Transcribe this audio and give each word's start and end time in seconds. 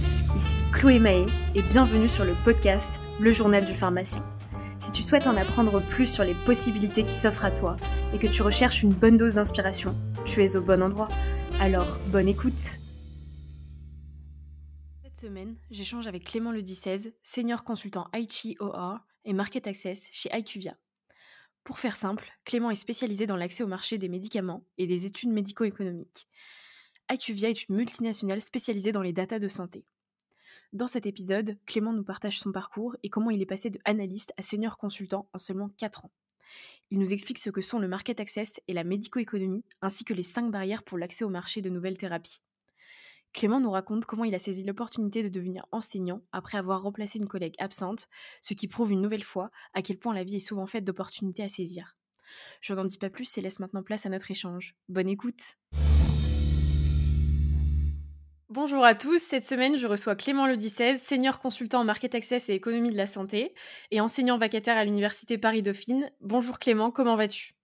ici 0.00 0.62
Chloé 0.72 0.98
Mahé 0.98 1.26
et 1.54 1.60
bienvenue 1.60 2.08
sur 2.08 2.24
le 2.24 2.32
podcast 2.42 2.98
Le 3.20 3.32
Journal 3.32 3.66
du 3.66 3.74
pharmacien. 3.74 4.24
Si 4.78 4.92
tu 4.92 5.02
souhaites 5.02 5.26
en 5.26 5.36
apprendre 5.36 5.82
plus 5.82 6.10
sur 6.10 6.24
les 6.24 6.32
possibilités 6.46 7.02
qui 7.02 7.12
s'offrent 7.12 7.44
à 7.44 7.50
toi 7.50 7.76
et 8.14 8.18
que 8.18 8.26
tu 8.26 8.40
recherches 8.40 8.82
une 8.82 8.94
bonne 8.94 9.18
dose 9.18 9.34
d'inspiration, 9.34 9.94
tu 10.24 10.42
es 10.42 10.56
au 10.56 10.62
bon 10.62 10.82
endroit. 10.82 11.08
Alors, 11.60 11.98
bonne 12.06 12.28
écoute 12.28 12.78
Cette 15.02 15.18
semaine, 15.18 15.56
j'échange 15.70 16.06
avec 16.06 16.24
Clément 16.24 16.52
Le 16.52 16.64
16, 16.64 17.12
senior 17.22 17.62
consultant 17.62 18.08
IT 18.14 18.56
OR 18.60 19.00
et 19.26 19.34
Market 19.34 19.66
Access 19.66 20.08
chez 20.12 20.30
IQVIA. 20.32 20.76
Pour 21.62 21.78
faire 21.78 21.96
simple, 21.96 22.26
Clément 22.46 22.70
est 22.70 22.74
spécialisé 22.74 23.26
dans 23.26 23.36
l'accès 23.36 23.64
au 23.64 23.68
marché 23.68 23.98
des 23.98 24.08
médicaments 24.08 24.64
et 24.78 24.86
des 24.86 25.04
études 25.04 25.30
médico-économiques. 25.30 26.26
IQVIA 27.12 27.50
est 27.50 27.68
une 27.68 27.74
multinationale 27.74 28.40
spécialisée 28.40 28.92
dans 28.92 29.02
les 29.02 29.12
datas 29.12 29.40
de 29.40 29.48
santé. 29.48 29.84
Dans 30.72 30.86
cet 30.86 31.04
épisode, 31.04 31.58
Clément 31.66 31.92
nous 31.92 32.04
partage 32.04 32.38
son 32.38 32.52
parcours 32.52 32.94
et 33.02 33.08
comment 33.08 33.30
il 33.30 33.42
est 33.42 33.46
passé 33.46 33.70
de 33.70 33.80
analyste 33.84 34.32
à 34.36 34.42
senior 34.42 34.78
consultant 34.78 35.28
en 35.32 35.38
seulement 35.38 35.68
4 35.76 36.04
ans. 36.04 36.12
Il 36.90 37.00
nous 37.00 37.12
explique 37.12 37.38
ce 37.38 37.50
que 37.50 37.60
sont 37.60 37.80
le 37.80 37.88
market 37.88 38.20
access 38.20 38.60
et 38.68 38.72
la 38.72 38.84
médico-économie, 38.84 39.64
ainsi 39.82 40.04
que 40.04 40.14
les 40.14 40.22
5 40.22 40.50
barrières 40.50 40.84
pour 40.84 40.96
l'accès 40.96 41.24
au 41.24 41.28
marché 41.28 41.60
de 41.60 41.70
nouvelles 41.70 41.98
thérapies. 41.98 42.42
Clément 43.32 43.60
nous 43.60 43.70
raconte 43.70 44.06
comment 44.06 44.24
il 44.24 44.34
a 44.34 44.38
saisi 44.38 44.62
l'opportunité 44.62 45.24
de 45.24 45.28
devenir 45.28 45.66
enseignant 45.72 46.22
après 46.30 46.58
avoir 46.58 46.82
remplacé 46.82 47.18
une 47.18 47.28
collègue 47.28 47.54
absente, 47.58 48.08
ce 48.40 48.54
qui 48.54 48.68
prouve 48.68 48.92
une 48.92 49.02
nouvelle 49.02 49.24
fois 49.24 49.50
à 49.74 49.82
quel 49.82 49.98
point 49.98 50.14
la 50.14 50.24
vie 50.24 50.36
est 50.36 50.40
souvent 50.40 50.66
faite 50.66 50.84
d'opportunités 50.84 51.42
à 51.42 51.48
saisir. 51.48 51.96
Je 52.60 52.74
n'en 52.74 52.84
dis 52.84 52.98
pas 52.98 53.10
plus 53.10 53.38
et 53.38 53.40
laisse 53.40 53.58
maintenant 53.58 53.82
place 53.82 54.06
à 54.06 54.08
notre 54.08 54.30
échange. 54.30 54.76
Bonne 54.88 55.08
écoute! 55.08 55.56
Bonjour 58.50 58.84
à 58.84 58.96
tous, 58.96 59.22
cette 59.22 59.46
semaine 59.46 59.78
je 59.78 59.86
reçois 59.86 60.16
Clément 60.16 60.48
Le 60.48 60.58
16, 60.58 61.00
senior 61.02 61.38
consultant 61.38 61.82
en 61.82 61.84
market 61.84 62.16
access 62.16 62.48
et 62.48 62.54
économie 62.54 62.90
de 62.90 62.96
la 62.96 63.06
santé 63.06 63.54
et 63.92 64.00
enseignant 64.00 64.38
vacataire 64.38 64.76
à 64.76 64.84
l'université 64.84 65.38
Paris-Dauphine. 65.38 66.10
Bonjour 66.20 66.58
Clément, 66.58 66.90
comment 66.90 67.14
vas-tu? 67.14 67.54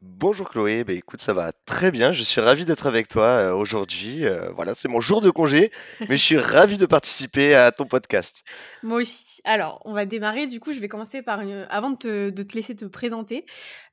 Bonjour 0.00 0.50
Chloé, 0.50 0.82
bah 0.82 0.94
écoute 0.94 1.20
ça 1.20 1.32
va 1.32 1.52
très 1.52 1.92
bien, 1.92 2.12
je 2.12 2.24
suis 2.24 2.40
ravi 2.40 2.64
d'être 2.64 2.88
avec 2.88 3.06
toi 3.06 3.26
euh, 3.26 3.54
aujourd'hui. 3.54 4.24
Euh, 4.26 4.50
voilà, 4.50 4.74
c'est 4.74 4.88
mon 4.88 5.00
jour 5.00 5.20
de 5.20 5.30
congé, 5.30 5.70
mais 6.08 6.16
je 6.16 6.24
suis 6.24 6.36
ravi 6.36 6.78
de 6.78 6.86
participer 6.86 7.54
à 7.54 7.70
ton 7.70 7.84
podcast. 7.84 8.42
Moi 8.82 9.02
aussi. 9.02 9.40
Alors, 9.44 9.82
on 9.84 9.92
va 9.92 10.04
démarrer, 10.04 10.48
du 10.48 10.58
coup 10.58 10.72
je 10.72 10.80
vais 10.80 10.88
commencer 10.88 11.22
par 11.22 11.42
une... 11.42 11.64
Avant 11.70 11.90
de 11.90 12.30
te, 12.30 12.56
laisser 12.56 12.74
te 12.74 12.86
présenter, 12.86 13.46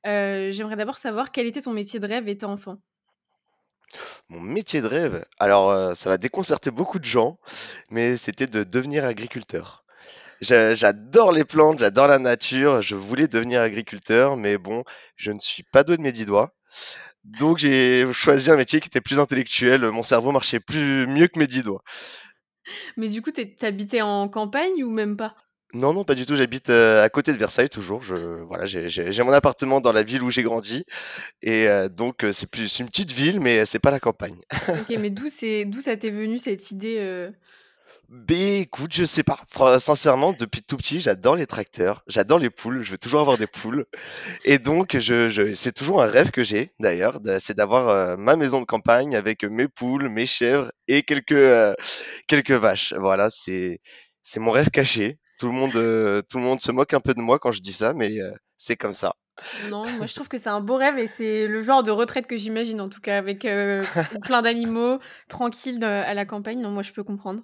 euh, 0.08 0.50
j'aimerais 0.50 0.74
d'abord 0.74 0.98
savoir 0.98 1.30
quel 1.30 1.46
était 1.46 1.62
ton 1.62 1.72
métier 1.72 2.00
de 2.00 2.06
rêve 2.08 2.26
étant 2.26 2.50
enfant? 2.50 2.78
Mon 4.28 4.40
métier 4.40 4.80
de 4.80 4.86
rêve, 4.86 5.24
alors 5.38 5.70
euh, 5.70 5.94
ça 5.94 6.08
va 6.10 6.16
déconcerter 6.16 6.70
beaucoup 6.70 6.98
de 6.98 7.04
gens, 7.04 7.38
mais 7.90 8.16
c'était 8.16 8.46
de 8.46 8.64
devenir 8.64 9.04
agriculteur. 9.04 9.84
J'adore 10.40 11.32
les 11.32 11.44
plantes, 11.44 11.80
j'adore 11.80 12.06
la 12.06 12.18
nature, 12.18 12.80
je 12.80 12.94
voulais 12.94 13.28
devenir 13.28 13.60
agriculteur, 13.60 14.36
mais 14.36 14.56
bon, 14.56 14.84
je 15.16 15.32
ne 15.32 15.38
suis 15.38 15.64
pas 15.64 15.84
doué 15.84 15.98
de 15.98 16.02
mes 16.02 16.12
dix 16.12 16.24
doigts. 16.24 16.54
Donc 17.24 17.58
j'ai 17.58 18.10
choisi 18.12 18.50
un 18.50 18.56
métier 18.56 18.80
qui 18.80 18.88
était 18.88 19.02
plus 19.02 19.18
intellectuel, 19.18 19.82
mon 19.90 20.02
cerveau 20.02 20.30
marchait 20.30 20.60
plus 20.60 21.06
mieux 21.06 21.26
que 21.26 21.38
mes 21.38 21.46
dix 21.46 21.62
doigts. 21.62 21.82
Mais 22.96 23.08
du 23.08 23.20
coup, 23.20 23.32
t'habitais 23.32 24.00
en 24.00 24.28
campagne 24.28 24.82
ou 24.82 24.90
même 24.90 25.16
pas? 25.16 25.34
Non, 25.72 25.92
non, 25.92 26.04
pas 26.04 26.14
du 26.14 26.26
tout. 26.26 26.34
J'habite 26.34 26.70
euh, 26.70 27.04
à 27.04 27.08
côté 27.08 27.32
de 27.32 27.38
Versailles 27.38 27.68
toujours. 27.68 28.02
Je, 28.02 28.14
voilà, 28.14 28.66
j'ai 28.66 29.22
mon 29.22 29.32
appartement 29.32 29.80
dans 29.80 29.92
la 29.92 30.02
ville 30.02 30.22
où 30.22 30.30
j'ai 30.30 30.42
grandi, 30.42 30.84
et 31.42 31.68
euh, 31.68 31.88
donc 31.88 32.24
euh, 32.24 32.32
c'est 32.32 32.50
plus 32.50 32.78
une 32.80 32.86
petite 32.86 33.12
ville, 33.12 33.40
mais 33.40 33.64
c'est 33.64 33.78
pas 33.78 33.90
la 33.90 34.00
campagne. 34.00 34.38
ok, 34.68 34.96
mais 34.98 35.10
d'où 35.10 35.28
c'est, 35.28 35.64
d'où 35.64 35.80
ça 35.80 35.96
t'est 35.96 36.10
venu 36.10 36.38
cette 36.38 36.70
idée 36.72 37.28
Ben 38.08 38.62
écoute, 38.62 38.92
je 38.92 39.04
sais 39.04 39.22
pas. 39.22 39.38
Sincèrement, 39.78 40.32
depuis 40.32 40.62
tout 40.62 40.76
petit, 40.76 40.98
j'adore 40.98 41.36
les 41.36 41.46
tracteurs, 41.46 42.02
j'adore 42.08 42.40
les 42.40 42.50
poules. 42.50 42.82
Je 42.82 42.90
veux 42.90 42.98
toujours 42.98 43.20
avoir 43.20 43.38
des 43.38 43.46
poules, 43.46 43.86
et 44.44 44.58
donc 44.58 44.98
je, 44.98 45.28
je 45.28 45.54
c'est 45.54 45.72
toujours 45.72 46.02
un 46.02 46.06
rêve 46.06 46.32
que 46.32 46.42
j'ai 46.42 46.72
d'ailleurs, 46.80 47.20
c'est 47.38 47.56
d'avoir 47.56 48.18
ma 48.18 48.34
maison 48.34 48.60
de 48.60 48.66
campagne 48.66 49.14
avec 49.14 49.44
mes 49.44 49.68
poules, 49.68 50.08
mes 50.08 50.26
chèvres 50.26 50.72
et 50.88 51.04
quelques 51.04 51.76
quelques 52.26 52.50
vaches. 52.50 52.92
Voilà, 52.98 53.30
c'est 53.30 53.80
c'est 54.22 54.40
mon 54.40 54.50
rêve 54.50 54.70
caché. 54.70 55.19
Tout 55.40 55.46
le 55.46 55.52
monde, 55.52 55.74
euh, 55.74 56.20
tout 56.28 56.36
le 56.36 56.44
monde 56.44 56.60
se 56.60 56.70
moque 56.70 56.92
un 56.92 57.00
peu 57.00 57.14
de 57.14 57.20
moi 57.20 57.38
quand 57.38 57.50
je 57.50 57.62
dis 57.62 57.72
ça, 57.72 57.94
mais 57.94 58.20
euh, 58.20 58.30
c'est 58.58 58.76
comme 58.76 58.92
ça. 58.92 59.16
Non, 59.70 59.88
moi 59.92 60.04
je 60.04 60.14
trouve 60.14 60.28
que 60.28 60.36
c'est 60.36 60.50
un 60.50 60.60
beau 60.60 60.76
rêve 60.76 60.98
et 60.98 61.06
c'est 61.06 61.46
le 61.46 61.62
genre 61.62 61.82
de 61.82 61.90
retraite 61.90 62.26
que 62.26 62.36
j'imagine 62.36 62.78
en 62.78 62.88
tout 62.88 63.00
cas 63.00 63.16
avec 63.16 63.46
euh, 63.46 63.82
plein 64.22 64.42
d'animaux 64.42 64.98
tranquilles 65.28 65.82
à 65.82 66.12
la 66.12 66.26
campagne. 66.26 66.60
Non, 66.60 66.68
moi 66.68 66.82
je 66.82 66.92
peux 66.92 67.02
comprendre. 67.04 67.42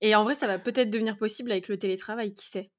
Et 0.00 0.16
en 0.16 0.24
vrai, 0.24 0.34
ça 0.34 0.48
va 0.48 0.58
peut-être 0.58 0.90
devenir 0.90 1.16
possible 1.16 1.52
avec 1.52 1.68
le 1.68 1.78
télétravail, 1.78 2.32
qui 2.32 2.48
sait? 2.48 2.72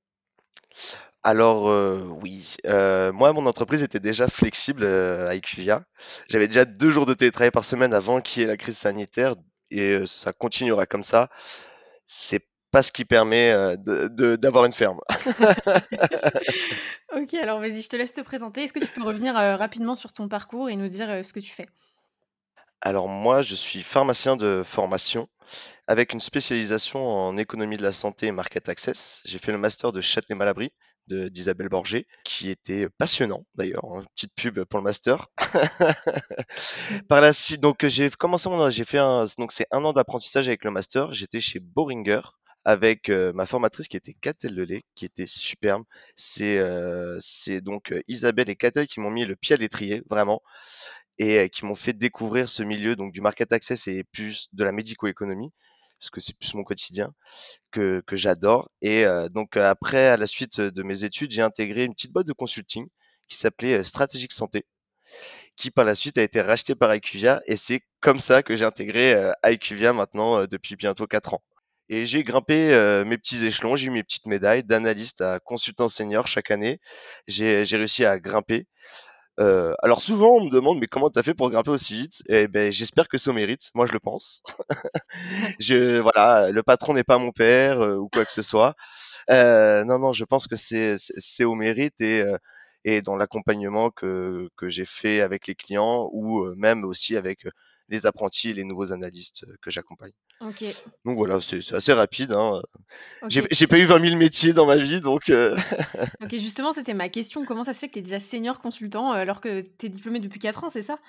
Alors 1.24 1.74
oui, 2.22 2.58
moi 2.66 3.32
mon 3.32 3.46
entreprise 3.46 3.84
était 3.84 4.02
déjà 4.02 4.28
flexible 4.28 4.86
à 4.86 5.34
IQVIA. 5.34 5.86
J'avais 6.28 6.48
déjà 6.48 6.66
deux 6.66 6.90
jours 6.90 7.06
de 7.06 7.14
télétravail 7.14 7.52
par 7.52 7.64
semaine 7.64 7.94
avant 7.94 8.20
qu'il 8.20 8.42
y 8.42 8.46
ait 8.46 8.50
la 8.50 8.58
crise 8.58 8.78
sanitaire 8.78 9.36
et 9.72 10.06
ça 10.06 10.34
continuera 10.34 10.86
comme 10.86 11.04
ça. 11.04 11.30
C'est 12.06 12.46
pas 12.72 12.84
ce 12.84 12.92
qui 12.92 13.06
permet 13.06 13.52
euh, 13.52 13.76
d'avoir 14.38 14.66
une 14.66 14.74
ferme. 14.74 15.00
ok, 17.16 17.34
alors 17.36 17.60
vas-y, 17.60 17.82
je 17.82 17.90
te 17.90 17.96
laisse 17.96 18.14
te 18.14 18.22
présenter. 18.22 18.64
Est-ce 18.64 18.74
que 18.74 18.80
tu 18.80 18.88
peux 18.88 19.04
revenir 19.04 19.38
euh, 19.38 19.56
rapidement 19.56 19.96
sur 19.96 20.14
ton 20.14 20.28
parcours 20.28 20.70
et 20.70 20.76
nous 20.76 20.88
dire 20.88 21.10
euh, 21.10 21.24
ce 21.24 21.34
que 21.34 21.40
tu 21.40 21.52
fais? 21.52 21.68
Alors 22.82 23.08
moi, 23.08 23.42
je 23.42 23.56
suis 23.56 23.82
pharmacien 23.82 24.38
de 24.38 24.62
formation 24.64 25.28
avec 25.88 26.14
une 26.14 26.20
spécialisation 26.20 27.00
en 27.00 27.38
économie 27.38 27.78
de 27.78 27.84
la 27.84 27.94
santé 27.94 28.28
et 28.28 28.32
market 28.32 28.70
access. 28.70 29.22
J'ai 29.26 29.40
fait 29.40 29.52
le 29.52 29.58
master 29.58 29.92
de 29.92 30.02
Châtenay-Malabry 30.02 30.72
d'Isabelle 31.08 31.70
Borgé, 31.70 32.06
qui 32.26 32.50
était 32.50 32.90
passionnant 32.90 33.46
d'ailleurs, 33.56 33.86
hein, 33.86 34.04
petite 34.14 34.34
pub 34.36 34.62
pour 34.66 34.80
le 34.80 34.84
master. 34.84 35.28
Par 37.08 37.22
la 37.22 37.32
suite, 37.32 37.62
donc 37.62 37.86
j'ai 37.86 38.10
commencé 38.10 38.50
mon, 38.50 38.70
j'ai 38.70 38.84
fait 38.84 39.00
un, 39.00 39.26
donc 39.38 39.54
c'est 39.54 39.68
un 39.72 39.86
an 39.86 39.94
d'apprentissage 39.94 40.50
avec 40.50 40.66
le 40.66 40.72
master. 40.72 41.14
J'étais 41.14 41.40
chez 41.40 41.60
Boringer, 41.60 42.20
avec 42.68 43.10
ma 43.10 43.46
formatrice 43.46 43.88
qui 43.88 43.96
était 43.96 44.14
Catel 44.14 44.54
Lelay, 44.54 44.84
qui 44.94 45.06
était 45.06 45.26
superbe. 45.26 45.84
C'est 46.18 46.62
c'est 47.20 47.62
donc 47.62 47.94
Isabelle 48.10 48.50
et 48.50 48.58
Catel 48.58 48.88
qui 48.88 49.00
m'ont 49.00 49.10
mis 49.10 49.26
le 49.26 49.38
pied 49.38 49.56
à 49.56 49.58
l'étrier, 49.58 50.04
vraiment, 50.10 50.42
et 51.18 51.50
qui 51.50 51.66
m'ont 51.66 51.76
fait 51.76 51.94
découvrir 51.94 52.50
ce 52.50 52.64
milieu 52.64 52.96
donc 52.98 53.14
du 53.14 53.22
market 53.22 53.54
access 53.54 53.88
et 53.88 54.04
plus 54.04 54.50
de 54.54 54.64
la 54.66 54.74
médico-économie, 54.74 55.52
parce 56.00 56.10
que 56.10 56.20
c'est 56.22 56.38
plus 56.38 56.54
mon 56.56 56.64
quotidien 56.66 57.14
que, 57.72 58.02
que 58.06 58.18
j'adore. 58.18 58.70
Et 58.82 59.06
donc 59.32 59.58
après, 59.58 60.08
à 60.10 60.18
la 60.18 60.28
suite 60.28 60.60
de 60.62 60.84
mes 60.84 61.06
études, 61.06 61.32
j'ai 61.32 61.42
intégré 61.44 61.86
une 61.86 61.94
petite 61.94 62.12
boîte 62.12 62.28
de 62.28 62.34
consulting 62.34 62.88
qui 63.30 63.38
s'appelait 63.38 63.84
Stratégique 63.86 64.34
Santé 64.34 64.66
qui 65.56 65.72
par 65.72 65.86
la 65.86 65.96
suite 65.96 66.18
a 66.18 66.24
été 66.24 66.42
racheté 66.42 66.76
par 66.76 66.94
IQVIA 66.94 67.42
et 67.48 67.56
c'est 67.56 67.82
comme 68.02 68.20
ça 68.20 68.44
que 68.44 68.56
j'ai 68.56 68.66
intégré 68.66 69.32
IQVIA 69.46 69.94
maintenant 69.94 70.46
depuis 70.46 70.76
bientôt 70.76 71.08
4 71.08 71.34
ans. 71.36 71.42
Et 71.90 72.06
j'ai 72.06 72.24
grimpé 72.24 72.74
euh, 72.74 73.06
mes 73.06 73.18
petits 73.18 73.46
échelons, 73.46 73.76
j'ai 73.78 73.88
eu 73.88 73.90
mes 73.92 74.04
petites 74.04 74.26
médailles 74.26 74.64
d'analyste 74.64 75.22
à 75.22 75.40
consultant 75.40 75.88
senior 75.88 76.28
chaque 76.28 76.52
année. 76.52 76.80
J'ai 77.28 77.64
réussi 77.64 78.06
à 78.06 78.20
grimper. 78.20 78.68
Euh, 79.40 79.76
alors 79.84 80.02
souvent 80.02 80.38
on 80.38 80.46
me 80.46 80.50
demande 80.50 80.80
mais 80.80 80.88
comment 80.88 81.10
tu 81.12 81.20
as 81.20 81.24
fait 81.24 81.36
pour 81.36 81.50
grimper 81.52 81.72
aussi 81.72 81.96
vite? 81.96 82.24
Eh 82.28 82.48
ben 82.48 82.72
j'espère 82.72 83.08
que 83.08 83.18
au 83.30 83.34
mérite, 83.34 83.72
moi 83.76 83.86
je 83.86 83.94
le 83.94 84.00
pense. 84.00 84.42
je 85.60 86.00
voilà, 86.00 86.52
le 86.52 86.64
patron 86.64 86.94
n'est 86.94 87.04
pas 87.04 87.18
mon 87.20 87.32
père 87.32 87.82
euh, 87.82 87.96
ou 87.98 88.10
quoi 88.10 88.26
que 88.26 88.32
ce 88.32 88.42
soit. 88.42 88.76
Euh, 89.30 89.84
non 89.86 90.00
non, 90.00 90.14
je 90.14 90.26
pense 90.26 90.48
que 90.48 90.56
c'est 90.56 90.96
c'est 90.98 91.46
au 91.46 91.56
mérite 91.56 92.02
et 92.02 92.24
et 92.86 93.02
dans 93.02 93.16
l'accompagnement 93.16 93.92
que 93.92 94.50
que 94.58 94.70
j'ai 94.70 94.86
fait 94.86 95.22
avec 95.22 95.48
les 95.48 95.56
clients 95.56 96.10
ou 96.14 96.46
même 96.56 96.84
aussi 96.86 97.18
avec 97.18 97.46
les 97.90 98.06
apprentis 98.06 98.50
et 98.50 98.54
les 98.54 98.64
nouveaux 98.64 98.92
analystes 98.92 99.44
euh, 99.44 99.56
que 99.62 99.70
j'accompagne. 99.70 100.12
Donc 100.42 101.18
voilà, 101.18 101.40
c'est 101.42 101.74
assez 101.74 101.94
rapide. 101.94 102.32
Hein. 102.32 102.62
J'ai 103.30 103.68
pas 103.68 103.78
eu 103.78 103.86
20 103.86 104.06
000 104.06 104.18
métiers 104.18 104.54
dans 104.54 104.66
ma 104.66 104.78
vie, 104.78 105.02
donc. 105.02 105.30
Euh, 105.30 105.56
ok, 106.22 106.32
justement, 106.32 106.72
c'était 106.72 106.94
ma 106.94 107.10
question. 107.10 107.46
Comment 107.46 107.64
ça 107.64 107.74
se 107.74 107.80
fait 107.80 107.88
que 107.88 107.94
tu 107.94 108.00
es 108.00 108.04
déjà 108.04 108.20
senior 108.20 108.60
consultant 108.60 109.14
euh, 109.14 109.18
alors 109.18 109.42
que 109.42 109.62
tu 109.62 109.86
es 109.86 109.90
diplômé 109.90 110.20
depuis 110.20 110.40
4 110.40 110.66
ans, 110.66 110.70
c'est 110.70 110.82
ça? 110.82 111.00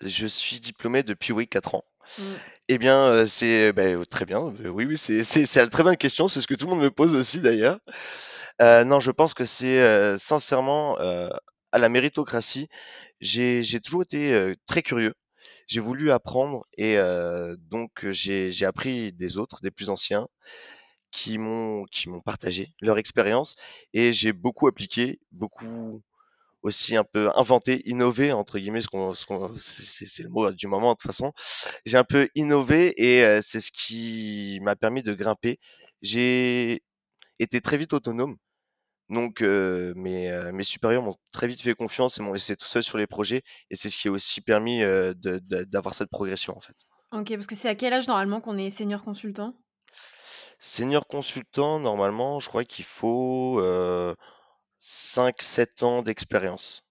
Je 0.00 0.26
suis 0.26 0.60
diplômé 0.60 1.02
depuis, 1.02 1.32
oui, 1.32 1.48
4 1.48 1.74
ans. 1.74 1.84
Mmh. 2.18 2.22
Eh 2.68 2.78
bien, 2.78 3.26
c'est 3.26 3.72
ben, 3.72 4.04
très 4.04 4.24
bien. 4.24 4.40
Oui, 4.40 4.84
oui, 4.84 4.96
c'est 4.96 5.20
une 5.62 5.70
très 5.70 5.82
bonne 5.82 5.96
question. 5.96 6.28
C'est 6.28 6.40
ce 6.40 6.46
que 6.46 6.54
tout 6.54 6.66
le 6.66 6.70
monde 6.70 6.82
me 6.82 6.90
pose 6.90 7.14
aussi, 7.16 7.40
d'ailleurs. 7.40 7.80
non, 8.60 9.00
je 9.00 9.10
pense 9.10 9.34
que 9.34 9.44
c'est 9.44 10.16
sincèrement 10.16 10.96
à 10.96 11.78
la 11.78 11.88
méritocratie. 11.88 12.68
J'ai 13.20 13.80
toujours 13.80 14.02
été 14.02 14.54
très 14.66 14.82
curieux 14.82 15.14
j'ai 15.66 15.80
voulu 15.80 16.10
apprendre 16.12 16.66
et 16.76 16.96
donc 17.58 18.08
j'ai 18.10 18.64
appris 18.64 19.12
des 19.12 19.38
autres, 19.38 19.60
des 19.62 19.70
plus 19.70 19.88
anciens, 19.90 20.28
qui 21.10 21.38
m'ont 21.38 21.84
qui 21.86 22.08
m'ont 22.08 22.20
partagé 22.20 22.74
leur 22.82 22.98
expérience 22.98 23.56
et 23.94 24.12
j'ai 24.12 24.32
beaucoup 24.32 24.66
appliqué, 24.68 25.20
beaucoup 25.32 26.02
aussi 26.62 26.96
un 26.96 27.04
peu 27.04 27.30
inventé, 27.36 27.88
innové 27.88 28.32
entre 28.32 28.58
guillemets, 28.58 28.80
ce 28.80 28.88
qu'on, 28.88 29.14
c'est, 29.14 30.22
le 30.22 30.28
mot 30.28 30.50
du 30.52 30.66
moment 30.66 30.92
de 30.92 30.96
toute 30.96 31.10
façon. 31.10 31.32
J'ai 31.86 31.96
un 31.96 32.04
peu 32.04 32.28
innové 32.34 32.92
et 32.96 33.40
c'est 33.42 33.60
ce 33.60 33.70
qui 33.72 34.58
m'a 34.62 34.76
permis 34.76 35.02
de 35.02 35.14
grimper. 35.14 35.58
J'ai 36.02 36.82
été 37.38 37.60
très 37.60 37.76
vite 37.76 37.92
autonome. 37.92 38.36
Donc 39.08 39.40
mes, 39.40 40.50
mes 40.52 40.62
supérieurs 40.64 41.02
m'ont 41.02 41.14
très 41.32 41.46
vite 41.46 41.62
fait 41.62 41.74
confiance 41.74 42.18
et 42.18 42.22
m'ont 42.22 42.32
laissé 42.32 42.56
tout 42.56 42.66
seul 42.66 42.82
sur 42.82 42.98
les 42.98 43.06
projets 43.06 43.42
et 43.70 43.76
c'est 43.76 43.88
ce 43.88 43.98
qui 43.98 44.08
a 44.08 44.10
aussi 44.10 44.40
permis 44.40 44.82
d'avoir 45.70 45.94
cette 45.94 46.10
progression 46.10 46.56
en 46.56 46.60
fait. 46.60 46.74
Ok, 47.12 47.32
parce 47.34 47.46
que 47.46 47.54
c'est 47.54 47.68
à 47.68 47.76
quel 47.76 47.92
âge 47.92 48.08
normalement 48.08 48.40
qu'on 48.40 48.58
est 48.58 48.70
senior 48.70 49.04
consultant? 49.04 49.54
Senior 50.58 51.06
consultant, 51.06 51.78
normalement, 51.78 52.40
je 52.40 52.48
crois 52.48 52.64
qu'il 52.64 52.84
faut 52.84 53.62
5-7 54.82 55.84
ans 55.84 56.02
d'expérience. 56.02 56.82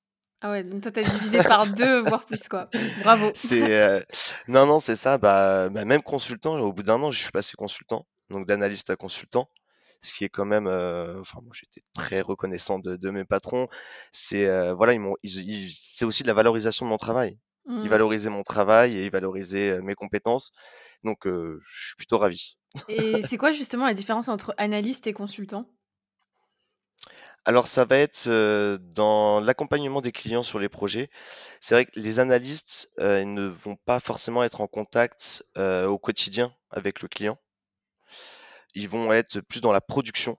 Ah 0.42 0.52
ouais, 0.52 0.64
donc 0.64 0.82
toi 0.84 0.92
t'as 0.92 1.02
divisé 1.02 1.40
par 1.44 1.68
deux, 1.68 2.02
voire 2.02 2.26
plus 2.26 2.48
quoi. 2.48 2.70
Bravo. 3.02 3.32
C'est 3.36 4.06
non 4.48 4.66
non 4.66 4.80
c'est 4.80 4.96
ça. 4.96 5.18
Bah, 5.18 5.70
bah, 5.70 5.86
même 5.86 6.02
consultant, 6.02 6.60
au 6.60 6.72
bout 6.72 6.84
d'un 6.84 7.02
an, 7.02 7.12
je 7.12 7.20
suis 7.20 7.32
passé 7.32 7.54
consultant, 7.58 8.06
donc 8.30 8.46
d'analyste 8.46 8.90
à 8.90 8.96
consultant, 8.96 9.50
ce 10.02 10.14
qui 10.14 10.24
est 10.24 10.30
quand 10.30 10.46
même. 10.46 10.68
enfin, 10.68 11.40
moi 11.42 11.52
j'étais 11.54 11.82
très 11.94 12.22
reconnaissant 12.22 12.80
de, 12.80 13.10
mes 13.10 13.26
patrons. 13.26 13.68
C'est 14.12 14.74
voilà, 14.74 14.94
ils 14.94 15.00
m'ont, 15.00 15.16
c'est 15.24 16.06
aussi 16.06 16.24
de 16.24 16.28
la 16.28 16.34
valorisation 16.34 16.86
de 16.86 16.90
mon 16.90 16.98
travail. 16.98 17.40
Ils 17.68 17.74
mmh. 17.74 17.88
valorisaient 17.88 18.30
mon 18.30 18.44
travail 18.44 18.96
et 18.96 19.06
ils 19.06 19.12
valorisaient 19.12 19.82
mes 19.82 19.96
compétences, 19.96 20.52
donc 21.04 21.26
je 21.26 21.60
suis 21.66 21.96
plutôt 21.98 22.20
ravi. 22.20 22.58
Et 22.88 23.22
c'est 23.28 23.38
quoi 23.38 23.52
justement 23.52 23.86
la 23.86 23.96
différence 23.96 24.28
entre 24.28 24.54
analyste 24.58 25.08
et 25.08 25.14
consultant? 25.14 25.68
Alors 27.48 27.68
ça 27.68 27.86
va 27.86 27.98
être 27.98 28.28
dans 28.78 29.40
l'accompagnement 29.40 30.02
des 30.02 30.12
clients 30.12 30.44
sur 30.44 30.60
les 30.60 30.70
projets. 30.70 31.10
C'est 31.60 31.76
vrai 31.76 31.86
que 31.86 32.00
les 32.00 32.20
analystes 32.20 32.90
ne 33.00 33.48
vont 33.48 33.78
pas 33.86 34.00
forcément 34.00 34.44
être 34.44 34.62
en 34.62 34.68
contact 34.68 35.44
au 35.58 35.98
quotidien 35.98 36.54
avec 36.72 37.02
le 37.02 37.08
client. 37.08 37.38
Ils 38.76 38.90
vont 38.90 39.12
être 39.14 39.42
plus 39.42 39.62
dans 39.62 39.72
la 39.72 39.82
production. 39.82 40.38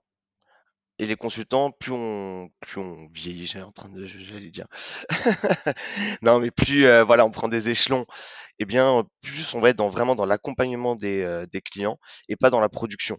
Et 0.98 1.04
les 1.06 1.16
consultants, 1.16 1.72
plus 1.72 1.92
on, 1.92 2.48
plus 2.60 2.80
on 2.80 3.08
vieillit, 3.12 3.46
j'ai 3.46 3.60
en 3.60 3.72
train 3.72 3.90
de, 3.90 4.06
j'allais 4.06 4.48
dire. 4.48 4.66
non, 6.22 6.40
mais 6.40 6.50
plus 6.50 6.88
voilà, 7.02 7.26
on 7.26 7.30
prend 7.30 7.48
des 7.48 7.68
échelons. 7.68 8.06
Eh 8.58 8.64
bien, 8.64 9.04
plus 9.20 9.54
on 9.54 9.60
va 9.60 9.70
être 9.70 9.76
dans, 9.76 9.88
vraiment 9.90 10.14
dans 10.14 10.24
l'accompagnement 10.24 10.96
des, 10.96 11.44
des 11.52 11.60
clients 11.60 11.98
et 12.28 12.36
pas 12.36 12.48
dans 12.48 12.60
la 12.60 12.70
production 12.70 13.18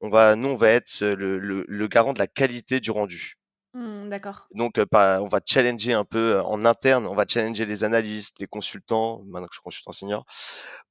on 0.00 0.08
va, 0.08 0.36
nous, 0.36 0.50
on 0.50 0.56
va 0.56 0.70
être 0.70 1.00
le, 1.02 1.88
garant 1.88 2.12
de 2.12 2.18
la 2.18 2.26
qualité 2.26 2.80
du 2.80 2.90
rendu. 2.90 3.34
Mmh, 3.76 4.08
d'accord. 4.08 4.48
Donc, 4.54 4.78
on 4.78 5.28
va 5.28 5.40
challenger 5.44 5.92
un 5.92 6.06
peu 6.06 6.40
en 6.40 6.64
interne, 6.64 7.06
on 7.06 7.14
va 7.14 7.26
challenger 7.28 7.66
les 7.66 7.84
analystes, 7.84 8.40
les 8.40 8.46
consultants, 8.46 9.20
maintenant 9.26 9.48
que 9.48 9.52
je 9.52 9.58
suis 9.58 9.62
consultant 9.62 9.92
senior, 9.92 10.24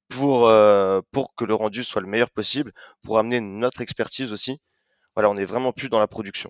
pour, 0.08 0.46
euh, 0.46 1.00
pour 1.10 1.34
que 1.34 1.44
le 1.44 1.54
rendu 1.54 1.82
soit 1.82 2.00
le 2.00 2.06
meilleur 2.06 2.30
possible, 2.30 2.72
pour 3.02 3.18
amener 3.18 3.40
notre 3.40 3.80
expertise 3.80 4.30
aussi. 4.30 4.60
Voilà, 5.16 5.28
on 5.30 5.34
n'est 5.34 5.44
vraiment 5.44 5.72
plus 5.72 5.88
dans 5.88 5.98
la 5.98 6.06
production. 6.06 6.48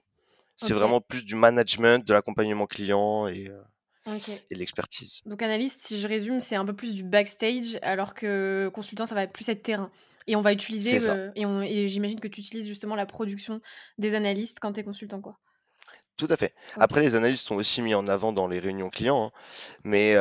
C'est 0.59 0.75
vraiment 0.75 1.01
plus 1.01 1.25
du 1.25 1.35
management, 1.37 2.07
de 2.07 2.13
l'accompagnement 2.13 2.67
client 2.67 3.29
et, 3.29 3.51
et 4.07 4.55
de 4.55 4.59
l'expertise. 4.59 5.23
Donc, 5.25 5.41
analyste, 5.41 5.87
si 5.87 5.99
je 5.99 6.07
résume, 6.07 6.41
c'est 6.41 6.57
un 6.57 6.67
peu 6.67 6.75
plus 6.75 6.95
du 6.95 7.03
backstage, 7.03 7.79
alors 7.81 8.13
que 8.13 8.71
consultant, 8.75 9.07
ça 9.07 9.15
va 9.15 9.27
plus 9.27 9.49
être 9.49 9.63
terrain. 9.63 9.91
Et 10.27 10.37
on 10.37 10.43
va 10.43 10.53
utiliser, 10.53 10.99
et, 11.35 11.89
j'imagine 11.89 12.21
que 12.21 12.29
tu 12.29 12.41
utilises 12.41 12.67
justement 12.67 12.95
la 12.95 13.07
production 13.07 13.63
des 13.97 14.13
analystes 14.15 14.59
quand 14.61 14.75
tu 14.75 14.81
es 14.81 14.85
consultant, 14.85 15.23
quoi. 15.23 15.39
Tout 16.17 16.29
à 16.31 16.37
fait. 16.37 16.55
Après, 16.79 17.01
les 17.01 17.15
analystes 17.15 17.47
sont 17.47 17.57
aussi 17.57 17.83
mis 17.83 17.95
en 17.95 18.09
avant 18.09 18.33
dans 18.33 18.49
les 18.49 18.59
réunions 18.59 18.91
clients, 18.91 19.27
hein. 19.27 19.39
mais 19.85 20.15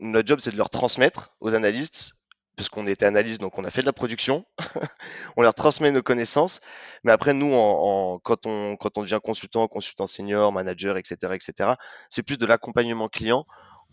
notre 0.00 0.28
job, 0.28 0.40
c'est 0.40 0.50
de 0.50 0.56
leur 0.56 0.70
transmettre 0.70 1.34
aux 1.40 1.54
analystes, 1.54 2.12
parce 2.56 2.68
qu'on 2.68 2.86
était 2.86 3.06
analyste, 3.06 3.40
donc 3.40 3.58
on 3.58 3.64
a 3.64 3.70
fait 3.70 3.80
de 3.80 3.86
la 3.86 3.92
production, 3.92 4.44
on 5.36 5.42
leur 5.42 5.54
transmet 5.54 5.90
nos 5.90 6.02
connaissances, 6.02 6.60
mais 7.04 7.12
après, 7.12 7.32
nous, 7.32 7.52
en, 7.52 8.18
quand, 8.18 8.46
on, 8.46 8.76
quand 8.76 8.98
on 8.98 9.02
devient 9.02 9.20
consultant, 9.22 9.66
consultant 9.68 10.06
senior, 10.06 10.52
manager, 10.52 10.96
etc., 10.96 11.32
etc., 11.32 11.70
c'est 12.10 12.22
plus 12.22 12.36
de 12.36 12.44
l'accompagnement 12.44 13.08
client 13.08 13.46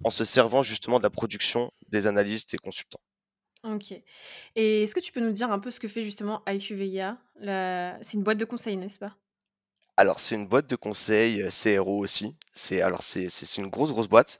en 0.03 0.09
se 0.09 0.23
servant 0.23 0.63
justement 0.63 0.97
de 0.97 1.03
la 1.03 1.09
production 1.09 1.71
des 1.89 2.07
analystes 2.07 2.53
et 2.53 2.57
consultants. 2.57 3.01
OK. 3.63 3.91
Et 4.55 4.83
est-ce 4.83 4.95
que 4.95 4.99
tu 4.99 5.11
peux 5.11 5.19
nous 5.19 5.33
dire 5.33 5.51
un 5.51 5.59
peu 5.59 5.71
ce 5.71 5.79
que 5.79 5.87
fait 5.87 6.03
justement 6.03 6.41
IQVIA? 6.47 7.17
C'est 8.01 8.13
une 8.13 8.23
boîte 8.23 8.37
de 8.37 8.45
conseil, 8.45 8.77
n'est-ce 8.77 8.99
pas? 8.99 9.15
Alors, 9.99 10.21
c'est 10.21 10.35
une 10.35 10.47
boîte 10.47 10.67
de 10.67 10.77
conseil, 10.77 11.41
euh, 11.41 11.49
CRO 11.49 11.99
aussi. 11.99 12.37
C'est 12.53 12.81
alors 12.81 13.03
c'est 13.03 13.27
une 13.57 13.67
grosse, 13.67 13.91
grosse 13.91 14.07
boîte. 14.07 14.39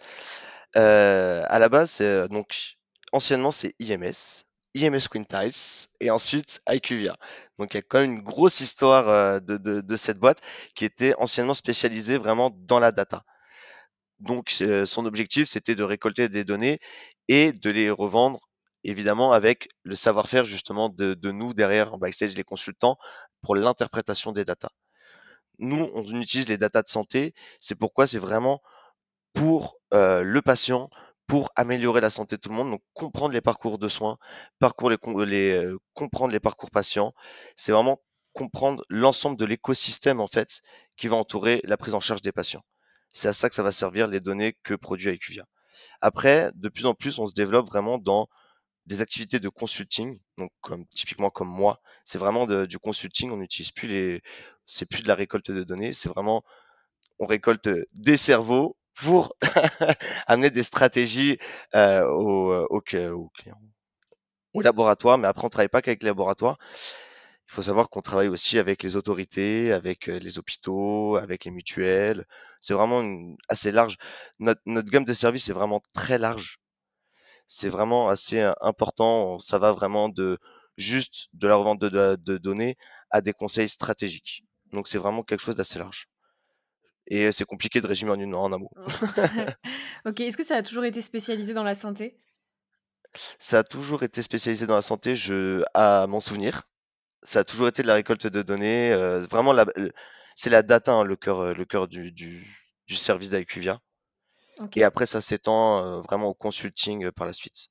Euh, 0.77 1.43
à 1.49 1.59
la 1.59 1.67
base, 1.67 1.97
euh, 1.99 2.29
donc 2.29 2.77
anciennement, 3.11 3.51
c'est 3.51 3.75
IMS, 3.79 4.45
IMS 4.75 5.07
Quintiles 5.11 5.51
et 5.99 6.11
ensuite 6.11 6.61
IQVIA. 6.69 7.17
Donc, 7.59 7.73
il 7.73 7.77
y 7.77 7.79
a 7.79 7.83
quand 7.83 7.99
même 7.99 8.13
une 8.13 8.21
grosse 8.21 8.61
histoire, 8.61 9.41
de 9.41 9.57
de 9.57 9.95
cette 9.97 10.19
boîte 10.19 10.39
qui 10.75 10.85
était 10.85 11.13
anciennement 11.17 11.53
spécialisée 11.53 12.17
vraiment 12.17 12.51
dans 12.51 12.79
la 12.79 12.93
data. 12.93 13.25
Donc, 14.19 14.51
son 14.85 15.05
objectif, 15.05 15.49
c'était 15.49 15.75
de 15.75 15.83
récolter 15.83 16.29
des 16.29 16.45
données 16.45 16.79
et 17.27 17.51
de 17.51 17.69
les 17.69 17.89
revendre 17.89 18.49
évidemment 18.85 19.33
avec 19.33 19.69
le 19.83 19.95
savoir-faire 19.95 20.45
justement 20.45 20.89
de, 20.89 21.31
nous 21.31 21.53
derrière 21.53 21.93
en 21.93 21.97
backstage 21.97 22.35
les 22.35 22.43
consultants 22.45 22.97
pour 23.41 23.55
l'interprétation 23.55 24.31
des 24.31 24.45
datas. 24.45 24.69
Nous, 25.59 25.89
on 25.93 26.03
utilise 26.21 26.47
les 26.47 26.57
datas 26.57 26.83
de 26.83 26.89
santé, 26.89 27.33
c'est 27.59 27.75
pourquoi 27.75 28.07
c'est 28.07 28.19
vraiment 28.19 28.61
pour 29.33 29.77
euh, 29.93 30.23
le 30.23 30.41
patient, 30.41 30.89
pour 31.27 31.51
améliorer 31.55 32.01
la 32.01 32.09
santé 32.09 32.37
de 32.37 32.41
tout 32.41 32.49
le 32.49 32.55
monde, 32.55 32.71
donc 32.71 32.81
comprendre 32.93 33.33
les 33.33 33.41
parcours 33.41 33.77
de 33.77 33.87
soins, 33.87 34.17
parcours 34.59 34.89
les, 34.89 34.97
les 35.27 35.51
euh, 35.53 35.77
comprendre 35.93 36.33
les 36.33 36.39
parcours 36.39 36.71
patients, 36.71 37.13
c'est 37.55 37.71
vraiment 37.71 38.01
comprendre 38.33 38.83
l'ensemble 38.89 39.37
de 39.37 39.45
l'écosystème 39.45 40.19
en 40.21 40.27
fait 40.27 40.61
qui 40.97 41.07
va 41.07 41.17
entourer 41.17 41.61
la 41.65 41.77
prise 41.77 41.93
en 41.93 41.99
charge 41.99 42.21
des 42.21 42.31
patients. 42.31 42.63
C'est 43.13 43.27
à 43.27 43.33
ça 43.33 43.49
que 43.49 43.55
ça 43.55 43.63
va 43.63 43.71
servir 43.71 44.07
les 44.07 44.19
données 44.19 44.57
que 44.63 44.73
produit 44.73 45.11
IQVIA. 45.11 45.43
Après, 46.01 46.51
de 46.55 46.69
plus 46.69 46.85
en 46.85 46.93
plus, 46.93 47.19
on 47.19 47.27
se 47.27 47.33
développe 47.33 47.67
vraiment 47.67 47.97
dans 47.97 48.27
des 48.89 49.01
activités 49.03 49.39
de 49.39 49.49
consulting, 49.49 50.19
donc 50.39 50.51
typiquement 50.95 51.29
comme 51.29 51.47
moi, 51.47 51.79
c'est 52.05 52.17
vraiment 52.17 52.47
du 52.47 52.79
consulting. 52.79 53.31
On 53.31 53.37
n'utilise 53.37 53.71
plus 53.71 53.87
les, 53.87 54.23
c'est 54.65 54.87
plus 54.87 55.03
de 55.03 55.07
la 55.07 55.15
récolte 55.15 55.51
de 55.51 55.63
données, 55.63 55.93
c'est 55.93 56.09
vraiment 56.09 56.43
on 57.19 57.27
récolte 57.27 57.69
des 57.93 58.17
cerveaux 58.17 58.77
pour 58.95 59.35
amener 60.27 60.49
des 60.49 60.63
stratégies 60.63 61.37
euh, 61.75 62.05
aux, 62.07 62.65
aux, 62.69 62.81
clients, 62.81 63.31
au 64.53 64.61
laboratoire. 64.61 65.17
Mais 65.17 65.27
après, 65.27 65.45
on 65.45 65.49
travaille 65.49 65.69
pas 65.69 65.81
qu'avec 65.81 66.01
les 66.01 66.09
laboratoires. 66.09 66.57
Il 67.47 67.53
faut 67.53 67.61
savoir 67.63 67.89
qu'on 67.89 68.01
travaille 68.01 68.27
aussi 68.27 68.59
avec 68.59 68.83
les 68.83 68.95
autorités, 68.95 69.71
avec 69.71 70.09
euh, 70.09 70.19
les 70.19 70.39
hôpitaux, 70.39 71.15
avec 71.17 71.45
les 71.45 71.51
mutuelles. 71.51 72.25
C'est 72.61 72.73
vraiment 72.73 73.03
assez 73.49 73.71
large. 73.71 73.97
Notre 74.39 74.89
gamme 74.89 75.05
de 75.05 75.13
services 75.13 75.49
est 75.49 75.53
vraiment 75.53 75.81
très 75.93 76.17
large 76.17 76.58
c'est 77.49 77.67
vraiment 77.67 78.07
assez 78.09 78.39
important. 78.61 79.39
Ça 79.39 79.57
va 79.57 79.73
vraiment 79.73 80.07
de 80.07 80.37
juste 80.77 81.27
de 81.33 81.47
la 81.47 81.55
revente 81.55 81.79
de, 81.79 82.37
données 82.37 82.77
à 83.09 83.19
des 83.21 83.33
conseils 83.33 83.67
stratégiques. 83.67 84.45
Donc 84.71 84.87
c'est 84.87 84.99
vraiment 84.99 85.23
quelque 85.23 85.41
chose 85.41 85.55
d'assez 85.55 85.79
large. 85.79 86.07
Et 87.07 87.31
c'est 87.31 87.45
compliqué 87.45 87.81
de 87.81 87.87
résumer 87.87 88.11
en, 88.11 88.19
une, 88.19 88.35
en 88.35 88.53
un 88.53 88.57
mot. 88.59 88.69
ok, 90.05 90.19
est-ce 90.19 90.37
que 90.37 90.45
ça 90.45 90.57
a 90.57 90.61
toujours 90.61 90.85
été 90.85 91.01
spécialisé 91.01 91.53
dans 91.53 91.63
la 91.63 91.73
santé? 91.73 92.19
Ça 93.39 93.59
a 93.59 93.63
toujours 93.63 94.03
été 94.03 94.21
spécialisé 94.21 94.67
dans 94.67 94.75
la 94.75 94.83
santé, 94.83 95.15
je, 95.15 95.63
à 95.73 96.05
mon 96.07 96.19
souvenir. 96.19 96.69
Ça 97.23 97.39
a 97.39 97.43
toujours 97.43 97.67
été 97.67 97.81
de 97.81 97.87
la 97.87 97.95
récolte 97.95 98.27
de 98.27 98.43
données. 98.43 98.95
vraiment, 99.25 99.55
c'est 100.35 100.51
la 100.51 100.61
data, 100.61 100.93
hein, 100.93 101.03
le 101.03 101.15
cœur, 101.15 101.55
le 101.55 101.65
cœur 101.65 101.87
du, 101.87 102.11
du, 102.11 102.45
du 102.85 102.95
service 102.95 103.31
Et 104.75 104.83
après, 104.83 105.05
ça 105.05 105.21
s'étend 105.21 106.01
vraiment 106.01 106.27
au 106.27 106.33
consulting 106.33 107.11
par 107.11 107.25
la 107.25 107.33
suite. 107.33 107.69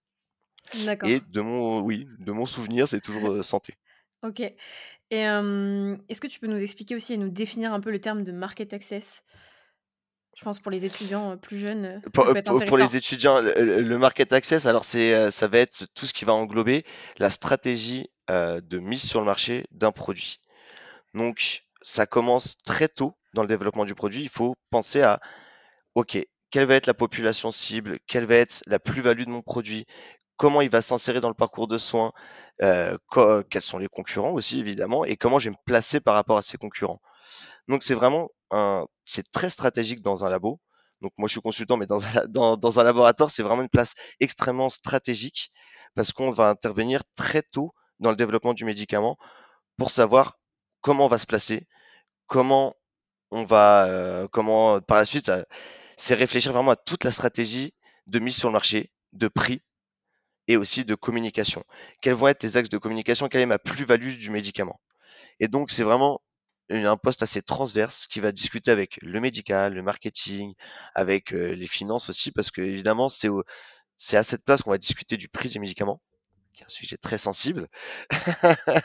D'accord. 0.85 1.09
Et 1.09 1.21
de 1.21 1.41
mon, 1.41 1.81
oui, 1.81 2.07
de 2.19 2.33
mon 2.33 2.47
souvenir, 2.47 2.89
c'est 2.89 3.01
toujours 3.01 3.45
santé. 3.45 3.75
Ok. 4.23 4.41
Et 4.41 4.57
est-ce 5.11 6.21
que 6.21 6.27
tu 6.27 6.39
peux 6.39 6.47
nous 6.47 6.63
expliquer 6.63 6.95
aussi 6.95 7.15
et 7.15 7.17
nous 7.17 7.31
définir 7.31 7.73
un 7.73 7.81
peu 7.81 7.91
le 7.91 8.01
terme 8.01 8.25
de 8.25 8.33
market 8.33 8.73
access? 8.73 9.23
Je 10.37 10.45
pense 10.45 10.61
pour 10.61 10.71
les 10.71 10.85
étudiants 10.85 11.37
plus 11.37 11.59
jeunes. 11.59 12.01
Pour, 12.13 12.27
pour, 12.67 12.79
les 12.79 12.97
étudiants, 12.97 13.41
le, 13.41 13.97
market 13.97 14.33
access, 14.33 14.67
alors 14.67 14.85
c'est, 14.85 15.31
ça 15.31 15.49
va 15.49 15.59
être 15.59 15.87
tout 15.95 16.07
ce 16.07 16.13
qui 16.13 16.25
va 16.25 16.33
englober 16.33 16.85
la 17.19 17.31
stratégie 17.31 18.09
de 18.29 18.79
mise 18.79 19.03
sur 19.03 19.21
le 19.21 19.27
marché 19.27 19.65
d'un 19.73 19.93
produit. 19.93 20.41
Donc, 21.15 21.65
ça 21.83 22.07
commence 22.07 22.57
très 22.59 22.89
tôt 22.89 23.17
dans 23.35 23.43
le 23.43 23.49
développement 23.49 23.85
du 23.85 23.95
produit. 23.95 24.23
Il 24.23 24.29
faut 24.29 24.57
penser 24.71 25.01
à, 25.01 25.21
OK, 25.95 26.19
quelle 26.51 26.67
va 26.67 26.75
être 26.75 26.87
la 26.87 26.95
population 26.95 27.51
cible, 27.51 27.99
quelle 28.07 28.27
va 28.27 28.37
être 28.37 28.63
la 28.67 28.79
plus-value 28.79 29.25
de 29.25 29.31
mon 29.31 29.43
produit, 29.43 29.87
comment 30.37 30.61
il 30.63 30.71
va 30.71 30.81
s'insérer 30.81 31.21
dans 31.21 31.29
le 31.29 31.35
parcours 31.35 31.69
de 31.69 31.79
soins, 31.79 32.13
euh, 32.63 32.97
quels 33.51 33.63
sont 33.63 33.79
les 33.79 33.89
concurrents 33.89 34.33
aussi 34.33 34.61
évidemment, 34.61 35.05
et 35.05 35.17
comment 35.17 35.39
je 35.39 35.51
vais 35.51 35.57
me 35.57 35.65
placer 35.67 36.01
par 36.01 36.15
rapport 36.15 36.39
à 36.39 36.43
ces 36.43 36.59
concurrents. 36.59 37.01
Donc 37.69 37.83
c'est 37.83 37.95
vraiment 37.95 38.31
un, 38.51 38.87
c'est 39.05 39.31
très 39.31 39.51
stratégique 39.51 40.01
dans 40.03 40.25
un 40.25 40.31
labo. 40.31 40.61
Donc 41.03 41.13
moi 41.19 41.29
je 41.29 41.33
suis 41.33 41.41
consultant, 41.41 41.77
mais 41.77 41.87
dans 41.87 42.01
un, 42.81 42.85
laboratoire, 42.85 43.31
c'est 43.31 43.43
vraiment 43.43 43.63
une 43.63 43.69
place 43.69 43.95
extrêmement 44.21 44.71
stratégique 44.71 45.51
parce 45.95 46.13
qu'on 46.13 46.31
va 46.31 46.49
intervenir 46.49 47.03
très 47.17 47.43
tôt 47.43 47.73
dans 48.01 48.11
le 48.11 48.17
développement 48.17 48.55
du 48.55 48.65
médicament 48.65 49.17
pour 49.77 49.91
savoir 49.91 50.39
comment 50.81 51.07
on 51.07 51.09
va 51.09 51.19
se 51.19 51.27
placer, 51.27 51.67
comment 52.27 52.75
on 53.31 53.45
va, 53.45 53.87
euh, 53.87 54.29
comment 54.29 54.81
par 54.81 54.99
la 54.99 55.07
suite, 55.07 55.29
euh, 55.29 55.45
c'est 55.99 56.15
réfléchir 56.15 56.53
vraiment 56.53 56.71
à 56.71 56.77
toute 56.77 57.05
la 57.05 57.11
stratégie 57.11 57.75
de 58.07 58.21
mise 58.21 58.37
sur 58.37 58.49
le 58.49 58.53
marché, 58.53 58.91
de 59.13 59.29
prix 59.29 59.63
et 60.47 60.57
aussi 60.57 60.85
de 60.85 60.95
communication. 60.95 61.65
Quels 62.01 62.15
vont 62.15 62.29
être 62.29 62.43
les 62.43 62.57
axes 62.57 62.69
de 62.71 62.79
communication? 62.79 63.29
Quelle 63.29 63.43
est 63.43 63.47
ma 63.47 63.59
plus-value 63.59 64.17
du 64.17 64.31
médicament? 64.31 64.81
Et 65.41 65.49
donc 65.49 65.71
c'est 65.71 65.83
vraiment 65.83 66.23
un 66.71 66.97
poste 66.97 67.23
assez 67.23 67.43
transverse 67.43 68.07
qui 68.07 68.21
va 68.21 68.31
discuter 68.31 68.71
avec 68.71 68.99
le 69.03 69.21
médical, 69.21 69.75
le 69.75 69.83
marketing, 69.83 70.55
avec 70.95 71.35
euh, 71.35 71.55
les 71.55 71.67
finances 71.67 72.09
aussi, 72.09 72.31
parce 72.31 72.51
que 72.51 72.61
évidemment 72.61 73.09
c'est 73.09 73.29
c'est 73.97 74.17
à 74.17 74.23
cette 74.23 74.45
place 74.45 74.63
qu'on 74.63 74.71
va 74.71 74.79
discuter 74.79 75.17
du 75.17 75.29
prix 75.29 75.49
du 75.49 75.59
médicament, 75.59 76.01
qui 76.55 76.63
est 76.63 76.67
un 76.67 76.69
sujet 76.69 76.97
très 76.97 77.19
sensible. 77.19 77.69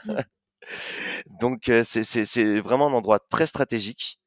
Mmh. 0.06 0.20
Donc 1.42 1.70
euh, 1.70 1.84
c'est 1.84 2.60
vraiment 2.60 2.88
un 2.88 2.94
endroit 2.94 3.20
très 3.20 3.46
stratégique 3.46 4.20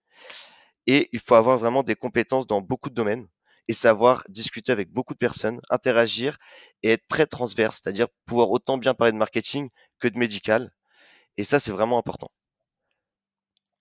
et 0.86 1.08
il 1.12 1.20
faut 1.20 1.34
avoir 1.34 1.58
vraiment 1.58 1.82
des 1.82 1.94
compétences 1.94 2.46
dans 2.46 2.60
beaucoup 2.60 2.90
de 2.90 2.94
domaines 2.94 3.26
et 3.68 3.72
savoir 3.72 4.22
discuter 4.28 4.72
avec 4.72 4.90
beaucoup 4.90 5.14
de 5.14 5.18
personnes, 5.18 5.60
interagir 5.70 6.38
et 6.82 6.92
être 6.92 7.06
très 7.08 7.26
transverse, 7.26 7.80
c'est-à-dire 7.82 8.06
pouvoir 8.24 8.50
autant 8.50 8.78
bien 8.78 8.94
parler 8.94 9.12
de 9.12 9.18
marketing 9.18 9.70
que 9.98 10.08
de 10.08 10.18
médical. 10.18 10.70
Et 11.36 11.44
ça, 11.44 11.58
c'est 11.58 11.72
vraiment 11.72 11.98
important. 11.98 12.30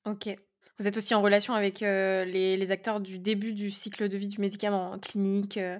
Ok. 0.06 0.36
Vous 0.78 0.88
êtes 0.88 0.98
aussi 0.98 1.16
en 1.16 1.22
relation 1.22 1.54
avec 1.54 1.84
euh, 1.84 2.26
les, 2.26 2.72
acteurs 2.72 3.00
du 3.00 3.18
début 3.18 3.54
du 3.54 3.72
cycle 3.72 4.10
de 4.10 4.18
vie 4.18 4.28
du 4.28 4.42
médicament, 4.42 5.00
clinique 5.00 5.58
euh. 5.58 5.80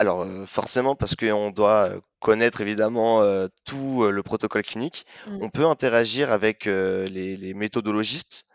Alors, 0.00 0.22
euh, 0.22 0.46
forcément, 0.46 0.96
parce 0.96 1.14
qu'on 1.14 1.50
doit 1.50 1.92
connaître 2.18 2.60
évidemment 2.60 3.22
tout 3.64 4.04
le 4.04 4.22
protocole 4.22 4.62
clinique, 4.62 5.06
mmh. 5.26 5.38
on 5.42 5.50
peut 5.50 5.66
interagir 5.66 6.32
avec 6.32 6.64
les, 6.64 7.52
méthodologistes 7.54 8.46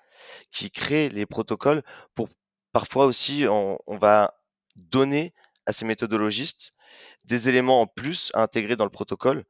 qui 0.52 0.72
créent 0.72 1.10
les 1.10 1.26
protocoles 1.26 1.84
pour 2.16 2.30
parfois 2.72 3.06
aussi, 3.06 3.46
on, 3.48 3.78
on 3.88 3.98
va 3.98 4.36
donner 4.76 5.34
à 5.66 5.74
ces 5.74 5.86
méthodologistes 5.86 6.74
des 7.26 7.50
éléments 7.50 7.82
en 7.82 7.88
plus 7.88 8.32
à 8.34 8.42
intégrer 8.42 8.76
dans 8.76 8.86
le 8.86 8.90
protocole, 8.90 9.44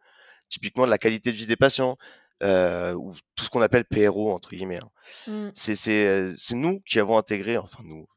typiquement 0.49 0.85
la 0.85 0.97
qualité 0.97 1.31
de 1.31 1.37
vie 1.37 1.45
des 1.45 1.55
patients, 1.55 1.97
euh, 2.41 2.93
ou 2.93 3.13
tout 3.35 3.43
ce 3.43 3.49
qu'on 3.49 3.61
appelle 3.61 3.85
PRO 3.85 4.31
entre 4.31 4.49
guillemets. 4.49 4.79
Hein. 4.81 4.89
Mmh. 5.27 5.49
Euh, 5.89 6.33
c'est 6.37 6.55
nous 6.55 6.79
qui 6.81 6.99
avons 6.99 7.17
intégré, 7.17 7.57
enfin 7.57 7.83
nous, 7.83 8.07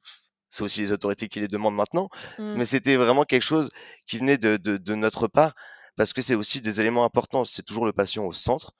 c'est 0.49 0.63
aussi 0.63 0.81
les 0.81 0.93
autorités 0.93 1.29
qui 1.29 1.41
les 1.41 1.49
demandent 1.49 1.75
maintenant, 1.75 2.09
mmh. 2.39 2.55
mais 2.55 2.65
c'était 2.65 2.97
vraiment 2.97 3.25
quelque 3.25 3.43
chose 3.43 3.71
qui 4.07 4.19
venait 4.19 4.39
de, 4.39 4.57
de, 4.57 4.77
de 4.77 4.95
notre 4.95 5.27
part 5.29 5.55
parce 5.97 6.13
que 6.13 6.23
c'est 6.23 6.35
aussi 6.35 6.61
des 6.61 6.81
éléments 6.81 7.05
importants. 7.05 7.45
C'est 7.45 7.63
toujours 7.63 7.87
le 7.87 7.93
patient 7.93 8.25
au 8.25 8.33
centre. 8.33 8.73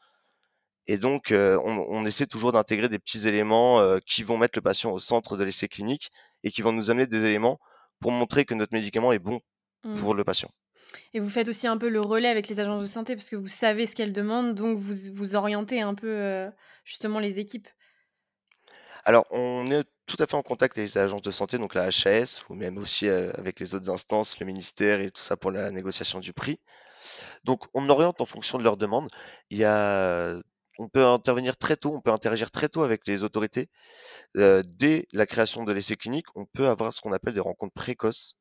Et 0.87 0.99
donc, 0.99 1.31
euh, 1.31 1.59
on, 1.65 1.87
on, 1.89 2.05
essaie 2.07 2.27
toujours 2.27 2.53
d'intégrer 2.53 2.89
des 2.89 2.99
petits 2.99 3.29
éléments 3.29 3.81
euh, 3.81 3.99
qui 4.05 4.25
vont 4.25 4.37
mettre 4.37 4.59
le 4.59 4.63
patient 4.63 4.91
au 4.91 4.99
centre 4.99 5.37
de 5.37 5.45
l'essai 5.45 5.69
clinique 5.69 6.11
et 6.43 6.51
qui 6.51 6.63
vont 6.63 6.73
nous 6.73 6.91
amener 6.91 7.07
des 7.07 7.25
éléments 7.25 7.61
pour 8.01 8.11
montrer 8.11 8.45
que 8.45 8.55
notre 8.55 8.75
médicament 8.75 9.13
est 9.13 9.21
bon 9.21 9.41
mmh. 9.85 9.95
pour 9.95 10.15
le 10.15 10.25
patient. 10.25 10.51
Et 11.15 11.21
vous 11.21 11.31
faites 11.31 11.49
aussi 11.49 11.67
un 11.67 11.79
peu 11.79 11.89
le 11.89 12.01
relais 12.01 12.29
avec 12.29 12.49
les 12.49 12.59
agences 12.59 12.83
de 12.83 12.89
santé 12.89 13.15
parce 13.15 13.31
que 13.31 13.37
vous 13.37 13.49
savez 13.49 13.87
ce 13.87 13.95
qu'elles 13.95 14.13
demandent, 14.13 14.55
donc 14.55 14.77
vous, 14.77 14.95
vous 15.15 15.37
orientez 15.37 15.81
un 15.81 15.95
peu 15.95 16.09
euh, 16.09 16.51
justement 16.85 17.21
les 17.21 17.39
équipes. 17.39 17.69
Alors, 19.05 19.25
on 19.31 19.67
est 19.67 19.85
tout 20.07 20.17
à 20.19 20.27
fait 20.27 20.35
en 20.35 20.43
contact 20.43 20.77
avec 20.79 20.91
les 20.91 20.99
agences 20.99 21.23
de 21.23 21.31
santé, 21.31 21.59
donc 21.59 21.75
la 21.75 21.87
HAS, 21.87 22.45
ou 22.49 22.55
même 22.55 22.79
aussi 22.79 23.09
avec 23.09 23.59
les 23.59 23.75
autres 23.75 23.91
instances, 23.91 24.39
le 24.39 24.47
ministère 24.47 25.01
et 25.01 25.11
tout 25.11 25.21
ça 25.21 25.37
pour 25.37 25.51
la 25.51 25.73
négociation 25.73 26.21
du 26.21 26.33
prix. 26.33 26.61
Donc, 27.43 27.65
on 27.75 27.89
oriente 27.89 28.21
en 28.21 28.27
fonction 28.27 28.59
de 28.59 28.63
leurs 28.63 28.77
demandes. 28.77 29.09
Il 29.51 29.59
y 29.59 29.65
a, 29.65 30.37
on 30.79 30.89
peut 30.89 31.05
intervenir 31.05 31.57
très 31.57 31.77
tôt, 31.77 31.95
on 31.95 32.01
peut 32.01 32.11
interagir 32.13 32.51
très 32.51 32.69
tôt 32.69 32.83
avec 32.83 33.07
les 33.07 33.23
autorités. 33.23 33.69
Euh, 34.37 34.63
dès 34.65 35.07
la 35.13 35.27
création 35.27 35.65
de 35.65 35.73
l'essai 35.73 35.97
clinique, 35.97 36.27
on 36.35 36.47
peut 36.47 36.69
avoir 36.69 36.93
ce 36.93 37.01
qu'on 37.01 37.13
appelle 37.13 37.35
des 37.35 37.41
rencontres 37.41 37.75
précoces 37.75 38.37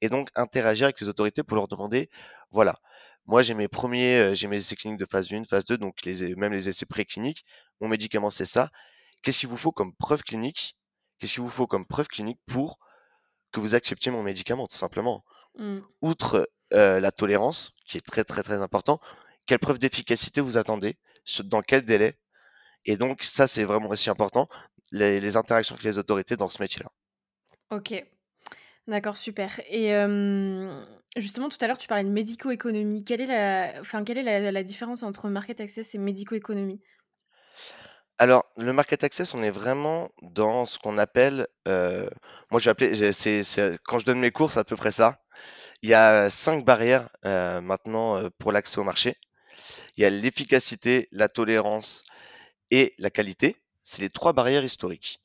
et 0.00 0.08
donc 0.08 0.28
interagir 0.34 0.84
avec 0.84 1.00
les 1.00 1.08
autorités 1.08 1.42
pour 1.42 1.56
leur 1.56 1.68
demander, 1.68 2.10
voilà, 2.50 2.78
moi 3.26 3.42
j'ai 3.42 3.54
mes 3.54 3.68
premiers, 3.68 4.18
euh, 4.18 4.34
j'ai 4.34 4.48
mes 4.48 4.56
essais 4.58 4.76
cliniques 4.76 5.00
de 5.00 5.06
phase 5.10 5.32
1, 5.32 5.44
phase 5.44 5.64
2, 5.64 5.78
donc 5.78 6.02
les, 6.04 6.34
même 6.36 6.52
les 6.52 6.68
essais 6.68 6.86
précliniques, 6.86 7.44
mon 7.80 7.88
médicament 7.88 8.30
c'est 8.30 8.44
ça. 8.44 8.70
Qu'est-ce 9.22 9.38
qu'il 9.38 9.48
vous 9.48 9.56
faut 9.56 9.72
comme 9.72 9.94
preuve 9.96 10.22
clinique? 10.22 10.76
Qu'est-ce 11.18 11.34
qu'il 11.34 11.42
vous 11.42 11.48
faut 11.48 11.66
comme 11.66 11.86
preuve 11.86 12.06
clinique 12.06 12.38
pour 12.46 12.78
que 13.52 13.60
vous 13.60 13.74
acceptiez 13.74 14.12
mon 14.12 14.22
médicament, 14.22 14.66
tout 14.66 14.76
simplement? 14.76 15.24
Mmh. 15.56 15.78
Outre 16.02 16.48
euh, 16.74 17.00
la 17.00 17.10
tolérance, 17.10 17.72
qui 17.86 17.98
est 17.98 18.06
très 18.06 18.22
très 18.24 18.42
très 18.42 18.62
important, 18.62 19.00
quelle 19.46 19.58
preuve 19.58 19.78
d'efficacité 19.78 20.40
vous 20.40 20.58
attendez? 20.58 20.96
Dans 21.44 21.62
quel 21.62 21.84
délai 21.84 22.16
Et 22.84 22.96
donc 22.96 23.22
ça 23.22 23.46
c'est 23.46 23.64
vraiment 23.64 23.88
aussi 23.90 24.10
important, 24.10 24.48
les, 24.92 25.20
les 25.20 25.36
interactions 25.36 25.74
avec 25.74 25.84
les 25.84 25.98
autorités 25.98 26.36
dans 26.36 26.48
ce 26.48 26.62
métier-là. 26.62 26.90
Ok, 27.70 28.04
D'accord, 28.88 29.18
super. 29.18 29.60
Et 29.68 29.92
justement, 31.16 31.50
tout 31.50 31.58
à 31.60 31.66
l'heure, 31.66 31.76
tu 31.76 31.86
parlais 31.88 32.04
de 32.04 32.08
médico-économie. 32.08 33.04
Quelle 33.04 33.20
est 33.20 33.26
la, 33.26 33.80
enfin, 33.80 34.02
quelle 34.02 34.16
est 34.16 34.50
la, 34.50 34.62
différence 34.62 35.02
entre 35.02 35.28
market 35.28 35.60
access 35.60 35.94
et 35.94 35.98
médico-économie? 35.98 36.80
Alors, 38.16 38.44
le 38.56 38.72
market 38.72 39.04
access, 39.04 39.34
on 39.34 39.42
est 39.42 39.50
vraiment 39.50 40.08
dans 40.22 40.64
ce 40.64 40.78
qu'on 40.78 40.96
appelle, 40.96 41.46
euh, 41.68 42.08
moi 42.50 42.58
j'ai 42.58 42.70
appelé, 42.70 43.12
c'est, 43.12 43.78
quand 43.84 43.98
je 43.98 44.06
donne 44.06 44.18
mes 44.18 44.32
cours, 44.32 44.50
c'est 44.50 44.58
à 44.58 44.64
peu 44.64 44.74
près 44.74 44.90
ça. 44.90 45.20
Il 45.82 45.90
y 45.90 45.94
a 45.94 46.28
cinq 46.30 46.64
barrières 46.64 47.10
euh, 47.26 47.60
maintenant 47.60 48.16
euh, 48.16 48.28
pour 48.38 48.50
l'accès 48.50 48.78
au 48.78 48.84
marché. 48.84 49.16
Il 49.96 50.02
y 50.02 50.04
a 50.04 50.10
l'efficacité, 50.10 51.08
la 51.12 51.28
tolérance 51.28 52.04
et 52.70 52.94
la 52.98 53.10
qualité. 53.10 53.56
C'est 53.82 54.02
les 54.02 54.10
trois 54.10 54.32
barrières 54.32 54.64
historiques. 54.64 55.20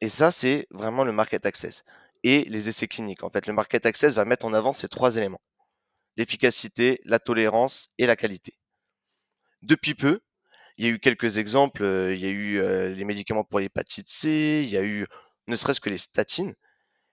Et 0.00 0.08
ça, 0.08 0.30
c'est 0.30 0.66
vraiment 0.70 1.04
le 1.04 1.12
market 1.12 1.46
access 1.46 1.84
et 2.22 2.44
les 2.44 2.68
essais 2.68 2.88
cliniques. 2.88 3.22
En 3.24 3.30
fait, 3.30 3.46
le 3.46 3.52
market 3.52 3.86
access 3.86 4.14
va 4.14 4.24
mettre 4.24 4.46
en 4.46 4.54
avant 4.54 4.72
ces 4.72 4.88
trois 4.88 5.16
éléments 5.16 5.40
l'efficacité, 6.16 7.00
la 7.04 7.18
tolérance 7.18 7.92
et 7.98 8.06
la 8.06 8.16
qualité. 8.16 8.54
Depuis 9.62 9.94
peu, 9.94 10.20
il 10.76 10.84
y 10.84 10.88
a 10.88 10.90
eu 10.90 10.98
quelques 10.98 11.38
exemples. 11.38 11.82
Euh, 11.82 12.14
il 12.14 12.20
y 12.20 12.26
a 12.26 12.30
eu 12.30 12.60
euh, 12.60 12.90
les 12.90 13.04
médicaments 13.04 13.44
pour 13.44 13.60
l'hépatite 13.60 14.08
C, 14.08 14.62
il 14.64 14.70
y 14.70 14.76
a 14.76 14.82
eu 14.82 15.06
ne 15.46 15.56
serait-ce 15.56 15.80
que 15.80 15.90
les 15.90 15.98
statines 15.98 16.54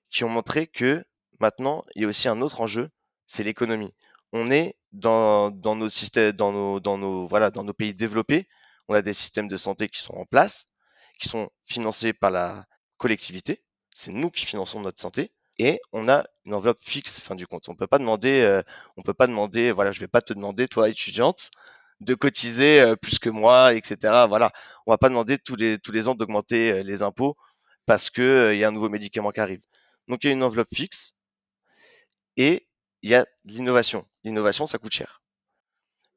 qui 0.09 0.23
ont 0.23 0.29
montré 0.29 0.67
que 0.67 1.03
maintenant, 1.39 1.83
il 1.95 2.03
y 2.03 2.05
a 2.05 2.07
aussi 2.07 2.27
un 2.27 2.41
autre 2.41 2.61
enjeu, 2.61 2.89
c'est 3.25 3.43
l'économie. 3.43 3.93
On 4.33 4.51
est 4.51 4.75
dans, 4.91 5.51
nos 5.51 5.89
systèmes, 5.89 6.31
dans 6.33 6.51
nos, 6.51 7.27
voilà, 7.27 7.51
dans 7.51 7.63
nos 7.63 7.73
pays 7.73 7.93
développés, 7.93 8.47
on 8.87 8.93
a 8.93 9.01
des 9.01 9.13
systèmes 9.13 9.47
de 9.47 9.57
santé 9.57 9.87
qui 9.87 10.01
sont 10.01 10.15
en 10.15 10.25
place, 10.25 10.67
qui 11.19 11.29
sont 11.29 11.49
financés 11.65 12.13
par 12.13 12.31
la 12.31 12.65
collectivité, 12.97 13.63
c'est 13.93 14.11
nous 14.11 14.29
qui 14.29 14.45
finançons 14.45 14.81
notre 14.81 15.01
santé 15.01 15.31
et 15.59 15.79
on 15.91 16.09
a 16.09 16.25
une 16.45 16.53
enveloppe 16.53 16.81
fixe 16.81 17.19
fin 17.19 17.35
du 17.35 17.45
compte. 17.47 17.69
On 17.69 17.75
peut 17.75 17.87
pas 17.87 17.99
demander, 17.99 18.41
euh, 18.41 18.63
on 18.97 19.03
peut 19.03 19.13
pas 19.13 19.27
demander, 19.27 19.71
voilà, 19.71 19.91
je 19.91 19.99
vais 19.99 20.07
pas 20.07 20.21
te 20.21 20.33
demander 20.33 20.67
toi 20.67 20.89
étudiante 20.89 21.51
de 21.99 22.15
cotiser 22.15 22.81
euh, 22.81 22.95
plus 22.95 23.19
que 23.19 23.29
moi, 23.29 23.73
etc. 23.75 24.25
Voilà, 24.27 24.51
on 24.85 24.91
va 24.91 24.97
pas 24.97 25.09
demander 25.09 25.37
tous 25.37 25.55
les 25.55 25.77
tous 25.79 25.91
les 25.91 26.07
ans 26.07 26.15
d'augmenter 26.15 26.71
euh, 26.71 26.83
les 26.83 27.03
impôts 27.03 27.37
parce 27.85 28.09
que 28.09 28.53
il 28.53 28.59
y 28.59 28.63
a 28.63 28.69
un 28.69 28.71
nouveau 28.71 28.89
médicament 28.89 29.31
qui 29.31 29.39
arrive. 29.39 29.61
Donc 30.07 30.23
il 30.23 30.27
y 30.27 30.29
a 30.31 30.33
une 30.33 30.43
enveloppe 30.43 30.73
fixe 30.73 31.15
et 32.37 32.67
il 33.01 33.09
y 33.09 33.15
a 33.15 33.23
de 33.45 33.51
l'innovation. 33.51 34.07
L'innovation, 34.23 34.67
ça 34.67 34.77
coûte 34.77 34.93
cher. 34.93 35.21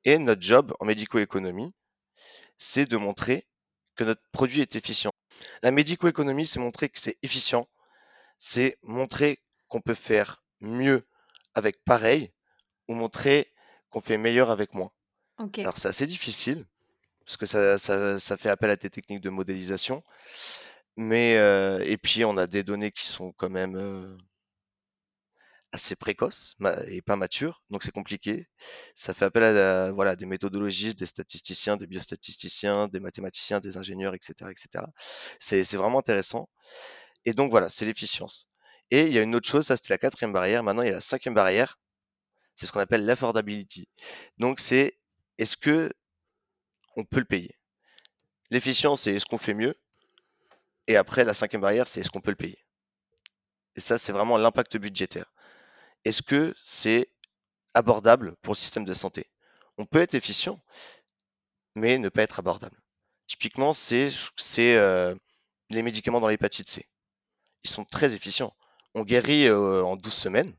Et 0.05 0.19
notre 0.19 0.43
job 0.43 0.75
en 0.81 0.85
médico-économie, 0.85 1.73
c'est 2.59 2.85
de 2.85 2.97
montrer 2.97 3.47
que 3.97 4.05
notre 4.05 4.23
produit 4.33 4.61
est 4.61 4.77
efficient. 4.77 5.13
La 5.63 5.71
médico-économie, 5.71 6.47
c'est 6.47 6.61
montrer 6.61 6.89
que 6.89 6.99
c'est 6.99 7.19
efficient, 7.23 7.69
c'est 8.39 8.79
montrer 8.83 9.41
qu'on 9.69 9.81
peut 9.81 9.95
faire 9.95 10.43
mieux 10.61 11.07
avec 11.55 11.83
pareil 11.85 12.33
ou 12.89 12.95
montrer 12.95 13.53
qu'on 13.91 14.01
fait 14.01 14.19
meilleur 14.19 14.51
avec 14.51 14.75
moins. 14.75 14.93
Alors 15.59 15.79
c'est 15.79 15.89
assez 15.89 16.07
difficile 16.07 16.67
parce 17.25 17.37
que 17.37 17.47
ça, 17.47 18.37
fait 18.37 18.51
appel 18.51 18.71
à 18.71 18.77
des 18.77 18.91
techniques 18.91 19.23
de 19.23 19.31
modélisation. 19.31 20.03
Mais 20.97 21.35
euh, 21.37 21.83
et 21.85 21.97
puis 21.97 22.25
on 22.25 22.37
a 22.37 22.47
des 22.47 22.63
données 22.63 22.93
qui 22.93 23.07
sont 23.07 23.33
quand 23.33 23.51
même 23.51 23.77
euh, 23.77 24.17
assez 25.75 25.97
précoce 25.97 26.57
et 26.87 27.03
pas 27.03 27.17
mature, 27.17 27.65
donc 27.69 27.83
c'est 27.83 27.91
compliqué. 27.91 28.47
Ça 28.95 29.13
fait 29.13 29.25
appel 29.25 29.43
à 29.43 29.91
voilà, 29.91 30.15
des 30.15 30.25
méthodologistes, 30.25 30.97
des 30.97 31.07
statisticiens, 31.07 31.77
des 31.77 31.89
biostatisticiens, 31.89 32.87
des 32.87 33.01
mathématiciens, 33.01 33.59
des 33.59 33.77
ingénieurs, 33.77 34.15
etc. 34.15 34.53
etc. 34.53 34.85
C'est 35.41 35.77
vraiment 35.77 35.99
intéressant. 35.99 36.49
Et 37.25 37.33
donc 37.33 37.51
voilà, 37.51 37.69
c'est 37.69 37.87
l'efficience. 37.87 38.49
Et 38.93 39.03
il 39.03 39.13
y 39.13 39.19
a 39.19 39.23
une 39.23 39.35
autre 39.35 39.49
chose, 39.49 39.67
ça 39.67 39.75
c'était 39.75 39.93
la 39.93 39.99
quatrième 39.99 40.33
barrière, 40.33 40.63
maintenant 40.63 40.83
il 40.83 40.87
y 40.87 40.93
a 40.93 40.95
la 40.95 41.01
cinquième 41.01 41.35
barrière, 41.35 41.77
c'est 42.55 42.67
ce 42.67 42.73
qu'on 42.73 42.79
appelle 42.81 43.05
l'affordability. 43.05 43.89
Donc 44.39 44.61
c'est 44.61 45.01
est-ce 45.39 45.57
que 45.57 45.93
on 46.97 47.05
peut 47.05 47.19
le 47.19 47.25
payer? 47.25 47.59
L'efficience, 48.51 49.03
c'est 49.03 49.15
est-ce 49.15 49.27
qu'on 49.27 49.39
fait 49.39 49.55
mieux? 49.55 49.75
Et 50.87 50.97
après, 50.97 51.25
la 51.25 51.35
cinquième 51.35 51.63
barrière, 51.63 51.89
c'est 51.89 52.01
est-ce 52.01 52.11
qu'on 52.11 52.21
peut 52.21 52.31
le 52.31 52.37
payer? 52.37 52.65
Et 53.75 53.81
ça 53.81 53.99
c'est 53.99 54.13
vraiment 54.13 54.37
l'impact 54.37 54.77
budgétaire. 54.77 55.34
Est-ce 56.05 56.23
que 56.23 56.55
c'est 56.63 57.09
abordable 57.75 58.37
pour 58.43 58.55
le 58.55 58.59
système 58.59 58.85
de 58.85 58.95
santé? 58.95 59.31
On 59.79 59.87
peut 59.87 60.01
être 60.01 60.15
efficient, 60.15 60.61
mais 61.75 61.99
ne 61.99 62.09
pas 62.09 62.23
être 62.23 62.39
abordable. 62.39 62.81
Typiquement, 63.27 63.73
c'est 63.73 64.11
euh, 64.59 65.15
les 65.71 65.83
médicaments 65.83 66.21
dans 66.21 66.29
l'hépatite 66.29 66.69
C. 66.69 66.87
Ils 67.65 67.71
sont 67.71 67.85
très 67.85 68.15
efficients. 68.15 68.55
On 68.95 69.03
guérit 69.03 69.49
euh, 69.49 69.83
en 69.83 69.97
12 69.97 70.13
semaines, 70.13 70.55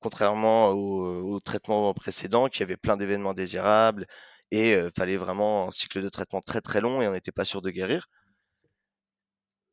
contrairement 0.00 0.70
au, 0.70 1.40
traitement 1.40 1.92
précédent 1.94 2.48
qui 2.48 2.62
avait 2.62 2.76
plein 2.76 2.96
d'événements 2.96 3.34
désirables 3.34 4.06
et 4.50 4.74
euh, 4.74 4.90
fallait 4.96 5.16
vraiment 5.16 5.68
un 5.68 5.70
cycle 5.70 6.02
de 6.02 6.08
traitement 6.08 6.40
très 6.40 6.60
très 6.60 6.80
long 6.80 7.02
et 7.02 7.08
on 7.08 7.12
n'était 7.12 7.32
pas 7.32 7.44
sûr 7.44 7.62
de 7.62 7.70
guérir. 7.70 8.08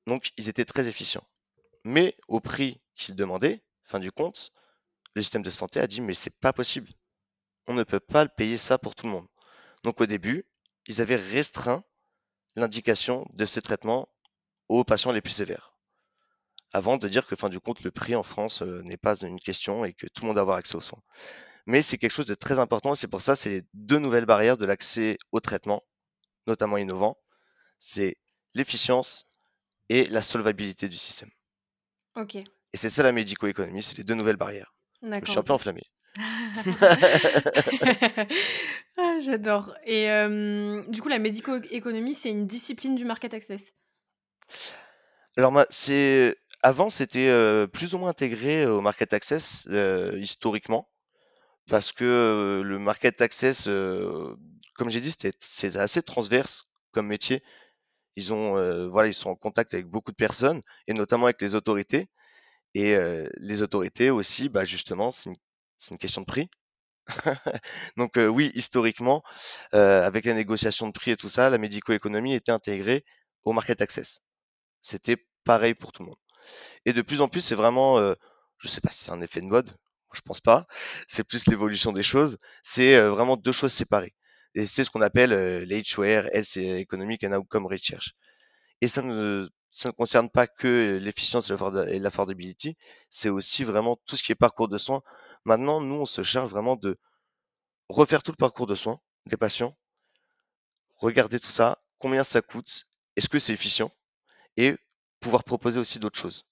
Donc 0.07 0.31
ils 0.37 0.49
étaient 0.49 0.65
très 0.65 0.87
efficients. 0.87 1.27
Mais 1.83 2.15
au 2.27 2.39
prix 2.39 2.81
qu'ils 2.95 3.15
demandaient, 3.15 3.63
fin 3.85 3.99
du 3.99 4.11
compte, 4.11 4.51
le 5.13 5.21
système 5.21 5.43
de 5.43 5.49
santé 5.49 5.79
a 5.79 5.87
dit 5.87 6.01
mais 6.01 6.13
c'est 6.13 6.37
pas 6.39 6.53
possible. 6.53 6.89
On 7.67 7.73
ne 7.73 7.83
peut 7.83 7.99
pas 7.99 8.27
payer 8.27 8.57
ça 8.57 8.77
pour 8.77 8.95
tout 8.95 9.05
le 9.05 9.11
monde. 9.11 9.27
Donc 9.83 10.01
au 10.01 10.05
début, 10.05 10.45
ils 10.87 11.01
avaient 11.01 11.15
restreint 11.15 11.83
l'indication 12.55 13.27
de 13.33 13.45
ce 13.45 13.59
traitement 13.59 14.09
aux 14.69 14.83
patients 14.83 15.11
les 15.11 15.21
plus 15.21 15.33
sévères. 15.33 15.73
Avant 16.73 16.97
de 16.97 17.07
dire 17.07 17.27
que 17.27 17.35
fin 17.35 17.49
du 17.49 17.59
compte, 17.59 17.83
le 17.83 17.91
prix 17.91 18.15
en 18.15 18.23
France 18.23 18.61
euh, 18.61 18.81
n'est 18.83 18.97
pas 18.97 19.21
une 19.21 19.39
question 19.39 19.85
et 19.85 19.93
que 19.93 20.07
tout 20.07 20.23
le 20.23 20.27
monde 20.27 20.37
a 20.37 20.41
avoir 20.41 20.57
accès 20.57 20.75
aux 20.75 20.81
soins. 20.81 21.01
Mais 21.65 21.81
c'est 21.81 21.97
quelque 21.97 22.11
chose 22.11 22.25
de 22.25 22.35
très 22.35 22.59
important 22.59 22.93
et 22.93 22.95
c'est 22.95 23.07
pour 23.07 23.21
ça 23.21 23.35
c'est 23.35 23.49
les 23.49 23.63
deux 23.73 23.97
nouvelles 23.99 24.25
barrières 24.25 24.57
de 24.57 24.65
l'accès 24.65 25.17
au 25.31 25.39
traitement, 25.39 25.83
notamment 26.47 26.77
innovant. 26.77 27.17
C'est 27.79 28.17
l'efficience 28.53 29.29
et 29.89 30.05
la 30.05 30.21
solvabilité 30.21 30.89
du 30.89 30.97
système. 30.97 31.29
Ok. 32.15 32.37
Et 32.75 32.77
c'est 32.77 32.89
ça 32.89 33.03
la 33.03 33.13
médico-économie, 33.13 33.81
c'est 33.81 33.97
les 33.99 34.03
deux 34.03 34.15
nouvelles 34.15 34.35
barrières. 34.35 34.75
Je 35.01 35.31
suis 35.31 35.39
un 35.39 35.43
peu 35.43 35.53
enflammé. 35.53 35.83
ah, 38.97 39.19
J'adore. 39.21 39.73
Et 39.85 40.11
euh, 40.11 40.83
du 40.89 41.01
coup, 41.01 41.07
la 41.07 41.19
médico-économie, 41.19 42.15
c'est 42.15 42.31
une 42.31 42.47
discipline 42.47 42.95
du 42.95 43.05
market 43.05 43.33
access? 43.33 43.71
Alors, 45.37 45.57
c'est 45.69 46.35
avant, 46.63 46.89
c'était 46.89 47.29
euh, 47.29 47.65
plus 47.65 47.95
ou 47.95 47.97
moins 47.97 48.09
intégré 48.09 48.65
au 48.65 48.81
market 48.81 49.13
access 49.13 49.65
euh, 49.69 50.19
historiquement, 50.19 50.89
parce 51.69 51.93
que 51.93 52.61
le 52.61 52.77
market 52.77 53.21
access, 53.21 53.69
comme 54.73 54.89
j'ai 54.89 54.99
dit, 54.99 55.13
c'est 55.39 55.77
assez 55.77 56.01
transverse 56.03 56.67
comme 56.91 57.07
métier. 57.07 57.41
Ils 58.17 58.33
ont, 58.33 58.89
voilà, 58.89 59.07
ils 59.07 59.13
sont 59.13 59.29
en 59.29 59.35
contact 59.37 59.73
avec 59.73 59.87
beaucoup 59.87 60.11
de 60.11 60.17
personnes 60.17 60.61
et 60.87 60.93
notamment 60.93 61.27
avec 61.27 61.41
les 61.41 61.55
autorités. 61.55 62.09
Et 62.73 62.97
les 63.37 63.61
autorités 63.61 64.09
aussi, 64.09 64.49
bah 64.49 64.65
justement, 64.65 65.11
c'est 65.11 65.29
une, 65.29 65.35
une, 65.91 65.97
question 65.97 66.21
de 66.21 66.25
prix. 66.25 66.49
Donc 67.97 68.13
oui, 68.17 68.51
historiquement, 68.53 69.23
avec 69.71 70.25
la 70.25 70.33
négociation 70.33 70.87
de 70.87 70.91
prix 70.91 71.11
et 71.11 71.17
tout 71.17 71.29
ça, 71.29 71.49
la 71.49 71.57
médico-économie 71.57 72.33
était 72.33 72.51
intégrée 72.51 73.05
au 73.43 73.53
market 73.53 73.81
access. 73.81 74.19
C'était 74.81 75.17
pareil 75.45 75.73
pour 75.73 75.91
tout 75.93 76.03
le 76.03 76.09
monde. 76.09 76.19
Et 76.85 76.93
de 76.93 77.01
plus 77.01 77.21
en 77.21 77.29
plus, 77.29 77.41
c'est 77.41 77.55
vraiment, 77.55 77.99
je 78.57 78.67
sais 78.67 78.81
pas 78.81 78.91
si 78.91 79.05
c'est 79.05 79.11
un 79.11 79.21
effet 79.21 79.41
de 79.41 79.47
mode, 79.47 79.71
je 80.13 80.21
pense 80.21 80.41
pas. 80.41 80.67
C'est 81.07 81.23
plus 81.23 81.47
l'évolution 81.47 81.93
des 81.93 82.03
choses. 82.03 82.37
C'est 82.63 82.99
vraiment 82.99 83.37
deux 83.37 83.51
choses 83.51 83.73
séparées. 83.73 84.15
Et 84.55 84.65
c'est 84.65 84.83
ce 84.83 84.89
qu'on 84.89 85.01
appelle 85.01 85.31
l'HWR, 85.63 86.27
S 86.31 86.57
Economic 86.57 87.23
and 87.23 87.33
Outcome 87.33 87.67
Research. 87.67 88.13
Et 88.81 88.87
ça 88.87 89.01
ne, 89.01 89.49
ça 89.75 89.89
ne 89.89 89.93
concerne 89.93 90.29
pas 90.29 90.47
que 90.47 90.97
l'efficience 91.01 91.51
et 91.51 91.99
l'affordability, 91.99 92.77
c'est 93.09 93.27
aussi 93.27 93.65
vraiment 93.65 93.97
tout 94.05 94.15
ce 94.15 94.23
qui 94.23 94.31
est 94.31 94.35
parcours 94.35 94.69
de 94.69 94.77
soins. 94.77 95.03
Maintenant, 95.43 95.81
nous, 95.81 95.95
on 95.95 96.05
se 96.05 96.23
charge 96.23 96.49
vraiment 96.49 96.77
de 96.77 96.97
refaire 97.89 98.23
tout 98.23 98.31
le 98.31 98.37
parcours 98.37 98.67
de 98.67 98.75
soins 98.75 99.01
des 99.25 99.35
patients, 99.35 99.75
regarder 100.95 101.41
tout 101.41 101.49
ça, 101.51 101.83
combien 101.97 102.23
ça 102.23 102.41
coûte, 102.41 102.85
est-ce 103.17 103.27
que 103.27 103.37
c'est 103.37 103.51
efficient, 103.51 103.91
et 104.55 104.77
pouvoir 105.19 105.43
proposer 105.43 105.77
aussi 105.77 105.99
d'autres 105.99 106.19
choses 106.19 106.45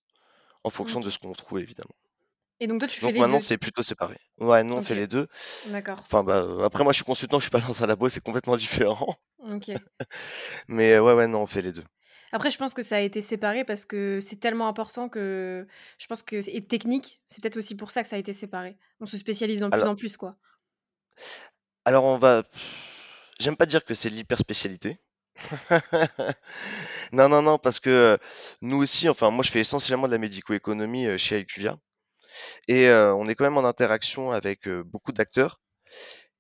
en 0.66 0.70
fonction 0.70 1.00
de 1.00 1.10
ce 1.10 1.18
qu'on 1.18 1.32
trouve 1.32 1.60
évidemment. 1.60 1.96
Et 2.60 2.68
donc 2.68 2.80
toi 2.80 2.88
tu 2.88 3.00
fais 3.00 3.12
donc 3.12 3.18
maintenant 3.18 3.40
c'est 3.40 3.58
plutôt 3.58 3.84
séparé. 3.84 4.18
Ouais, 4.38 4.64
nous 4.64 4.76
on 4.76 4.82
fait 4.82 4.96
les 4.96 5.08
deux. 5.08 5.28
D'accord. 5.68 6.00
Enfin 6.02 6.24
bah 6.24 6.46
après 6.64 6.84
moi 6.84 6.92
je 6.92 6.98
suis 6.98 7.06
consultant, 7.06 7.40
je 7.40 7.44
suis 7.44 7.52
pas 7.52 7.60
dans 7.60 7.84
un 7.84 7.88
labo, 7.88 8.10
c'est 8.10 8.22
complètement 8.24 8.56
différent. 8.56 9.16
Ok. 9.40 9.72
Mais 10.68 11.00
ouais 11.00 11.14
ouais 11.14 11.28
non 11.28 11.42
on 11.42 11.48
fait 11.48 11.62
les 11.62 11.72
deux. 11.72 11.84
Après, 12.34 12.50
je 12.50 12.58
pense 12.58 12.74
que 12.74 12.82
ça 12.82 12.96
a 12.96 13.00
été 13.00 13.22
séparé 13.22 13.64
parce 13.64 13.86
que 13.86 14.20
c'est 14.20 14.38
tellement 14.38 14.68
important 14.68 15.08
que 15.08 15.68
je 16.00 16.08
pense 16.08 16.24
que 16.24 16.38
et 16.50 16.66
technique, 16.66 17.22
c'est 17.28 17.42
peut-être 17.42 17.58
aussi 17.58 17.78
pour 17.78 17.92
ça 17.92 18.02
que 18.02 18.10
ça 18.10 18.16
a 18.16 18.20
été 18.20 18.34
séparé. 18.34 18.76
On 19.00 19.06
se 19.06 19.18
spécialise 19.18 19.60
de 19.60 19.68
plus 19.68 19.84
en 19.84 19.96
plus, 19.96 20.18
quoi. 20.18 20.36
Alors 21.86 22.06
on 22.06 22.18
va, 22.18 22.44
j'aime 23.40 23.56
pas 23.56 23.68
dire 23.68 23.86
que 23.86 23.94
c'est 23.94 24.10
l'hyper 24.10 24.40
spécialité. 24.40 25.00
non 27.12 27.30
non 27.30 27.42
non 27.42 27.58
parce 27.58 27.80
que 27.80 28.18
nous 28.62 28.78
aussi, 28.78 29.10
enfin 29.10 29.30
moi 29.32 29.44
je 29.44 29.52
fais 29.52 29.60
essentiellement 29.60 30.08
de 30.08 30.12
la 30.12 30.20
médico-économie 30.20 31.18
chez 31.20 31.40
IQVIA 31.40 31.78
et 32.68 32.90
on 32.92 33.28
est 33.28 33.36
quand 33.36 33.44
même 33.44 33.58
en 33.58 33.66
interaction 33.66 34.32
avec 34.32 34.68
beaucoup 34.68 35.12
d'acteurs. 35.12 35.63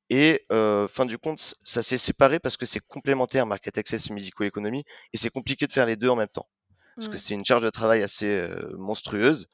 Et 0.09 0.45
euh, 0.51 0.87
fin 0.87 1.05
du 1.05 1.17
compte, 1.17 1.55
ça 1.63 1.81
s'est 1.81 1.97
séparé 1.97 2.39
parce 2.39 2.57
que 2.57 2.65
c'est 2.65 2.79
complémentaire 2.79 3.45
market 3.45 3.77
access 3.77 4.09
et 4.09 4.13
médico-économie 4.13 4.83
et 5.13 5.17
c'est 5.17 5.29
compliqué 5.29 5.65
de 5.65 5.71
faire 5.71 5.85
les 5.85 5.95
deux 5.95 6.09
en 6.09 6.15
même 6.15 6.27
temps 6.27 6.47
parce 6.95 7.07
que 7.07 7.15
mmh. 7.15 7.19
c'est 7.19 7.33
une 7.33 7.45
charge 7.45 7.63
de 7.63 7.69
travail 7.69 8.03
assez 8.03 8.27
euh, 8.27 8.75
monstrueuse. 8.77 9.47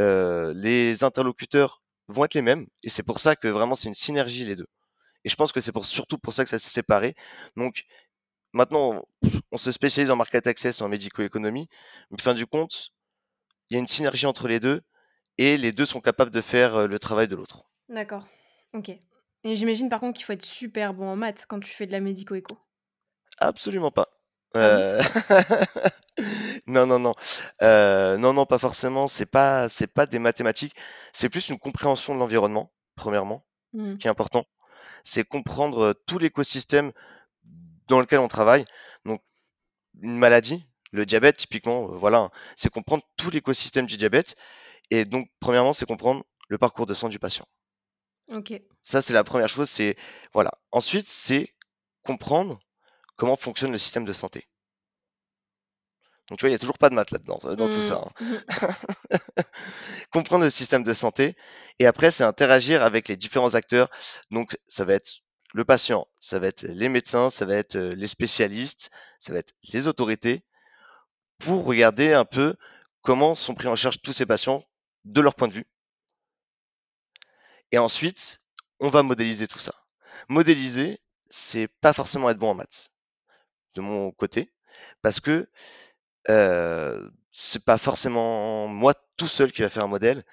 Euh, 0.00 0.52
les 0.56 1.04
interlocuteurs 1.04 1.82
vont 2.08 2.24
être 2.24 2.34
les 2.34 2.42
mêmes 2.42 2.66
et 2.82 2.88
c'est 2.88 3.02
pour 3.02 3.20
ça 3.20 3.36
que 3.36 3.48
vraiment 3.48 3.74
c'est 3.74 3.88
une 3.88 3.94
synergie 3.94 4.44
les 4.44 4.56
deux. 4.56 4.66
Et 5.24 5.28
je 5.28 5.36
pense 5.36 5.52
que 5.52 5.60
c'est 5.60 5.72
pour, 5.72 5.86
surtout 5.86 6.18
pour 6.18 6.32
ça 6.32 6.42
que 6.42 6.50
ça 6.50 6.58
s'est 6.58 6.70
séparé. 6.70 7.14
Donc 7.56 7.84
maintenant, 8.52 9.04
on, 9.52 9.56
se 9.56 9.70
spécialise 9.70 10.10
en 10.10 10.16
market 10.16 10.46
access 10.46 10.80
et 10.80 10.82
en 10.82 10.88
médico-économie, 10.88 11.68
mais 12.10 12.18
fin 12.20 12.34
du 12.34 12.46
compte, 12.46 12.90
il 13.70 13.74
y 13.74 13.76
a 13.76 13.80
une 13.80 13.86
synergie 13.86 14.26
entre 14.26 14.48
les 14.48 14.58
deux 14.58 14.82
et 15.38 15.56
les 15.56 15.72
deux 15.72 15.86
sont 15.86 16.00
capables 16.00 16.32
de 16.32 16.40
faire 16.40 16.88
le 16.88 16.98
travail 16.98 17.28
de 17.28 17.36
l'autre. 17.36 17.64
D'accord. 17.88 18.26
Ok. 18.74 18.90
Et 19.44 19.56
j'imagine 19.56 19.88
par 19.88 20.00
contre 20.00 20.16
qu'il 20.16 20.24
faut 20.24 20.32
être 20.32 20.44
super 20.44 20.94
bon 20.94 21.08
en 21.08 21.16
maths 21.16 21.46
quand 21.48 21.60
tu 21.60 21.70
fais 21.70 21.86
de 21.86 21.92
la 21.92 22.00
médico-éco. 22.00 22.56
Absolument 23.38 23.90
pas. 23.90 24.08
Ah 24.54 24.58
euh, 24.58 25.02
non, 26.66 26.86
non, 26.86 26.98
non. 26.98 27.14
Euh, 27.62 28.18
non, 28.18 28.32
non, 28.32 28.46
pas 28.46 28.58
forcément. 28.58 29.08
C'est 29.08 29.26
pas, 29.26 29.68
c'est 29.68 29.86
pas 29.86 30.06
des 30.06 30.18
mathématiques. 30.18 30.74
C'est 31.12 31.28
plus 31.28 31.48
une 31.48 31.58
compréhension 31.58 32.14
de 32.14 32.20
l'environnement, 32.20 32.70
premièrement, 32.94 33.44
mmh. 33.72 33.96
qui 33.96 34.06
est 34.06 34.10
important. 34.10 34.44
C'est 35.04 35.24
comprendre 35.24 35.94
tout 36.06 36.18
l'écosystème 36.18 36.92
dans 37.88 38.00
lequel 38.00 38.20
on 38.20 38.28
travaille. 38.28 38.64
Donc, 39.04 39.22
une 40.00 40.18
maladie, 40.18 40.66
le 40.92 41.06
diabète, 41.06 41.36
typiquement, 41.36 41.90
euh, 41.90 41.96
voilà, 41.96 42.30
c'est 42.56 42.70
comprendre 42.70 43.02
tout 43.16 43.30
l'écosystème 43.30 43.86
du 43.86 43.96
diabète. 43.96 44.36
Et 44.90 45.04
donc, 45.04 45.28
premièrement, 45.40 45.72
c'est 45.72 45.86
comprendre 45.86 46.24
le 46.48 46.58
parcours 46.58 46.86
de 46.86 46.94
soins 46.94 47.08
du 47.08 47.18
patient. 47.18 47.46
Ça, 48.82 49.02
c'est 49.02 49.12
la 49.12 49.24
première 49.24 49.48
chose. 49.48 49.68
C'est 49.68 49.96
voilà. 50.32 50.52
Ensuite, 50.70 51.08
c'est 51.08 51.54
comprendre 52.02 52.58
comment 53.16 53.36
fonctionne 53.36 53.72
le 53.72 53.78
système 53.78 54.04
de 54.04 54.12
santé. 54.12 54.48
Donc, 56.28 56.38
tu 56.38 56.44
vois, 56.44 56.48
il 56.48 56.52
n'y 56.52 56.56
a 56.56 56.58
toujours 56.58 56.78
pas 56.78 56.88
de 56.88 56.94
maths 56.94 57.10
là-dedans, 57.10 57.38
dans 57.56 57.68
tout 57.68 57.82
ça. 57.82 58.04
Mmh. 58.20 58.34
Hein. 58.62 59.18
comprendre 60.12 60.44
le 60.44 60.50
système 60.50 60.82
de 60.82 60.94
santé. 60.94 61.36
Et 61.78 61.86
après, 61.86 62.10
c'est 62.10 62.24
interagir 62.24 62.82
avec 62.82 63.08
les 63.08 63.16
différents 63.16 63.54
acteurs. 63.54 63.90
Donc, 64.30 64.56
ça 64.66 64.84
va 64.84 64.94
être 64.94 65.20
le 65.52 65.64
patient, 65.64 66.06
ça 66.20 66.38
va 66.38 66.46
être 66.46 66.62
les 66.62 66.88
médecins, 66.88 67.28
ça 67.28 67.44
va 67.44 67.56
être 67.56 67.76
les 67.76 68.06
spécialistes, 68.06 68.90
ça 69.18 69.32
va 69.32 69.40
être 69.40 69.52
les 69.72 69.86
autorités, 69.86 70.44
pour 71.38 71.64
regarder 71.64 72.14
un 72.14 72.24
peu 72.24 72.54
comment 73.02 73.34
sont 73.34 73.54
pris 73.54 73.68
en 73.68 73.76
charge 73.76 74.00
tous 74.00 74.12
ces 74.12 74.24
patients 74.24 74.64
de 75.04 75.20
leur 75.20 75.34
point 75.34 75.48
de 75.48 75.52
vue 75.52 75.66
et 77.72 77.78
ensuite, 77.78 78.40
on 78.80 78.88
va 78.88 79.02
modéliser 79.02 79.48
tout 79.48 79.58
ça. 79.58 79.74
Modéliser, 80.28 81.00
c'est 81.28 81.68
pas 81.68 81.92
forcément 81.92 82.30
être 82.30 82.38
bon 82.38 82.50
en 82.50 82.54
maths, 82.54 82.90
de 83.74 83.80
mon 83.80 84.12
côté, 84.12 84.52
parce 85.02 85.20
que 85.20 85.48
euh, 86.30 87.08
c'est 87.32 87.64
pas 87.64 87.78
forcément 87.78 88.68
moi 88.68 88.94
tout 89.16 89.26
seul 89.26 89.52
qui 89.52 89.62
va 89.62 89.70
faire 89.70 89.84
un 89.84 89.88
modèle. 89.88 90.24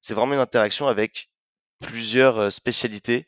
C'est 0.00 0.14
vraiment 0.14 0.34
une 0.34 0.40
interaction 0.40 0.86
avec 0.86 1.30
plusieurs 1.80 2.38
euh, 2.38 2.50
spécialités. 2.50 3.26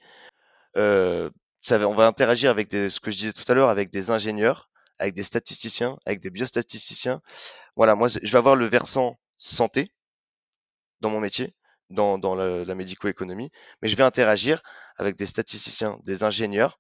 Euh, 0.77 1.31
ça 1.63 1.79
on 1.89 1.95
va 1.95 2.07
interagir 2.07 2.51
avec 2.51 2.69
des, 2.69 2.91
ce 2.91 3.01
que 3.01 3.11
je 3.11 3.17
disais 3.17 3.33
tout 3.33 3.51
à 3.51 3.55
l'heure, 3.55 3.71
avec 3.71 3.91
des 3.91 4.11
ingénieurs, 4.11 4.71
avec 4.99 5.15
des 5.15 5.25
statisticiens, 5.25 5.99
avec 6.07 6.21
des 6.21 6.31
biostatisticiens. 6.31 7.23
Voilà, 7.77 7.95
moi, 7.95 8.09
je 8.09 8.19
vais 8.21 8.39
avoir 8.39 8.57
le 8.57 8.67
versant 8.67 9.19
santé 9.37 9.93
dans 11.01 11.11
mon 11.11 11.21
métier 11.21 11.55
dans, 11.91 12.19
dans 12.19 12.35
la, 12.35 12.75
médico-économie, 12.75 13.51
mais 13.83 13.89
je 13.89 13.97
vais 13.97 14.03
interagir 14.03 14.63
avec 14.97 15.17
des 15.17 15.27
statisticiens, 15.27 15.99
des 16.05 16.23
ingénieurs, 16.23 16.79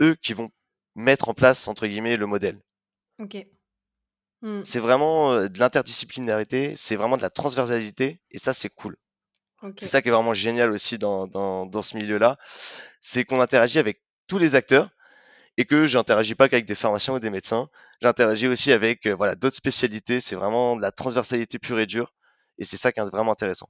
eux 0.00 0.16
qui 0.22 0.32
vont 0.32 0.50
mettre 0.94 1.28
en 1.28 1.34
place, 1.34 1.68
entre 1.68 1.86
guillemets, 1.86 2.16
le 2.16 2.26
modèle. 2.26 2.60
Ok. 3.18 3.36
Mmh. 4.42 4.62
C'est 4.64 4.80
vraiment 4.80 5.34
de 5.48 5.58
l'interdisciplinarité, 5.58 6.74
c'est 6.76 6.96
vraiment 6.96 7.16
de 7.16 7.22
la 7.22 7.30
transversalité, 7.30 8.20
et 8.30 8.38
ça, 8.38 8.52
c'est 8.52 8.70
cool. 8.70 8.96
C'est 9.76 9.86
ça 9.86 10.02
qui 10.02 10.08
est 10.08 10.12
vraiment 10.12 10.34
génial 10.34 10.72
aussi 10.72 10.98
dans, 10.98 11.28
dans, 11.28 11.66
dans 11.66 11.82
ce 11.82 11.96
milieu-là, 11.96 12.36
c'est 13.00 13.24
qu'on 13.24 13.40
interagit 13.40 13.78
avec 13.78 14.02
tous 14.26 14.38
les 14.38 14.56
acteurs 14.56 14.90
et 15.56 15.64
que 15.66 15.86
j'interagis 15.86 16.34
pas 16.34 16.48
qu'avec 16.48 16.66
des 16.66 16.74
pharmaciens 16.74 17.14
ou 17.14 17.20
des 17.20 17.30
médecins, 17.30 17.68
j'interagis 18.00 18.48
aussi 18.48 18.72
avec 18.72 19.06
voilà 19.06 19.36
d'autres 19.36 19.56
spécialités. 19.56 20.18
C'est 20.18 20.34
vraiment 20.34 20.76
de 20.76 20.82
la 20.82 20.90
transversalité 20.90 21.58
pure 21.58 21.78
et 21.78 21.86
dure, 21.86 22.12
et 22.58 22.64
c'est 22.64 22.76
ça 22.76 22.90
qui 22.90 23.00
est 23.00 23.04
vraiment 23.04 23.32
intéressant. 23.32 23.68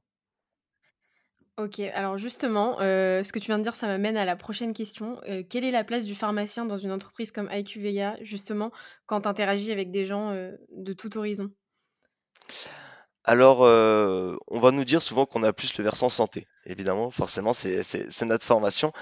Ok, 1.58 1.80
alors 1.80 2.16
justement, 2.16 2.80
euh, 2.80 3.22
ce 3.22 3.30
que 3.30 3.38
tu 3.38 3.46
viens 3.48 3.58
de 3.58 3.62
dire, 3.62 3.74
ça 3.74 3.86
m'amène 3.86 4.16
à 4.16 4.24
la 4.24 4.36
prochaine 4.36 4.72
question. 4.72 5.20
Euh, 5.28 5.42
quelle 5.46 5.64
est 5.64 5.70
la 5.70 5.84
place 5.84 6.06
du 6.06 6.14
pharmacien 6.14 6.64
dans 6.64 6.78
une 6.78 6.90
entreprise 6.90 7.30
comme 7.30 7.50
IQVIA, 7.52 8.16
justement, 8.22 8.72
quand 9.04 9.22
tu 9.22 9.28
interagis 9.28 9.70
avec 9.70 9.90
des 9.90 10.06
gens 10.06 10.30
euh, 10.30 10.52
de 10.70 10.94
tout 10.94 11.14
horizon? 11.18 11.50
Alors, 13.24 13.60
on 13.60 14.58
va 14.58 14.70
nous 14.72 14.84
dire 14.84 15.02
souvent 15.02 15.26
qu'on 15.26 15.42
a 15.44 15.52
plus 15.52 15.76
le 15.76 15.84
versant 15.84 16.08
santé. 16.10 16.48
Évidemment, 16.64 17.10
forcément, 17.10 17.52
c'est 17.52 18.22
notre 18.22 18.44
formation. 18.44 18.92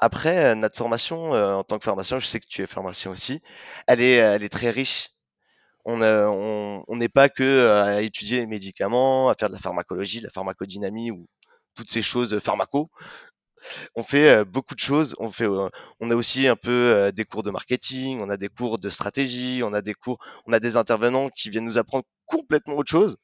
Après, 0.00 0.54
notre 0.54 0.76
formation, 0.76 1.30
en 1.30 1.64
tant 1.64 1.78
que 1.78 1.84
pharmacien, 1.84 2.18
je 2.18 2.26
sais 2.26 2.40
que 2.40 2.46
tu 2.46 2.60
es 2.60 2.66
pharmacien 2.66 3.10
aussi, 3.10 3.40
elle 3.86 4.02
est, 4.02 4.16
elle 4.16 4.42
est 4.42 4.50
très 4.50 4.70
riche. 4.70 5.08
On 5.86 5.96
n'est 5.96 7.08
pas 7.08 7.30
que 7.30 7.68
à 7.68 8.02
étudier 8.02 8.38
les 8.38 8.46
médicaments, 8.46 9.30
à 9.30 9.34
faire 9.34 9.48
de 9.48 9.54
la 9.54 9.60
pharmacologie, 9.60 10.18
de 10.18 10.24
la 10.24 10.30
pharmacodynamie 10.30 11.10
ou 11.10 11.26
toutes 11.74 11.90
ces 11.90 12.02
choses 12.02 12.38
pharmaco. 12.40 12.90
On 13.94 14.02
fait 14.02 14.44
beaucoup 14.44 14.74
de 14.74 14.80
choses. 14.80 15.14
On 15.18 15.30
fait, 15.30 15.46
on 15.46 16.10
a 16.10 16.14
aussi 16.14 16.46
un 16.48 16.56
peu 16.56 17.12
des 17.14 17.24
cours 17.24 17.42
de 17.42 17.50
marketing, 17.50 18.20
on 18.20 18.30
a 18.30 18.36
des 18.36 18.48
cours 18.48 18.78
de 18.78 18.90
stratégie, 18.90 19.62
on 19.64 19.72
a 19.72 19.82
des 19.82 19.94
cours, 19.94 20.18
on 20.46 20.52
a 20.52 20.60
des 20.60 20.76
intervenants 20.76 21.28
qui 21.30 21.50
viennent 21.50 21.66
nous 21.66 21.78
apprendre 21.78 22.04
complètement 22.26 22.76
autre 22.76 22.90
chose. 22.90 23.16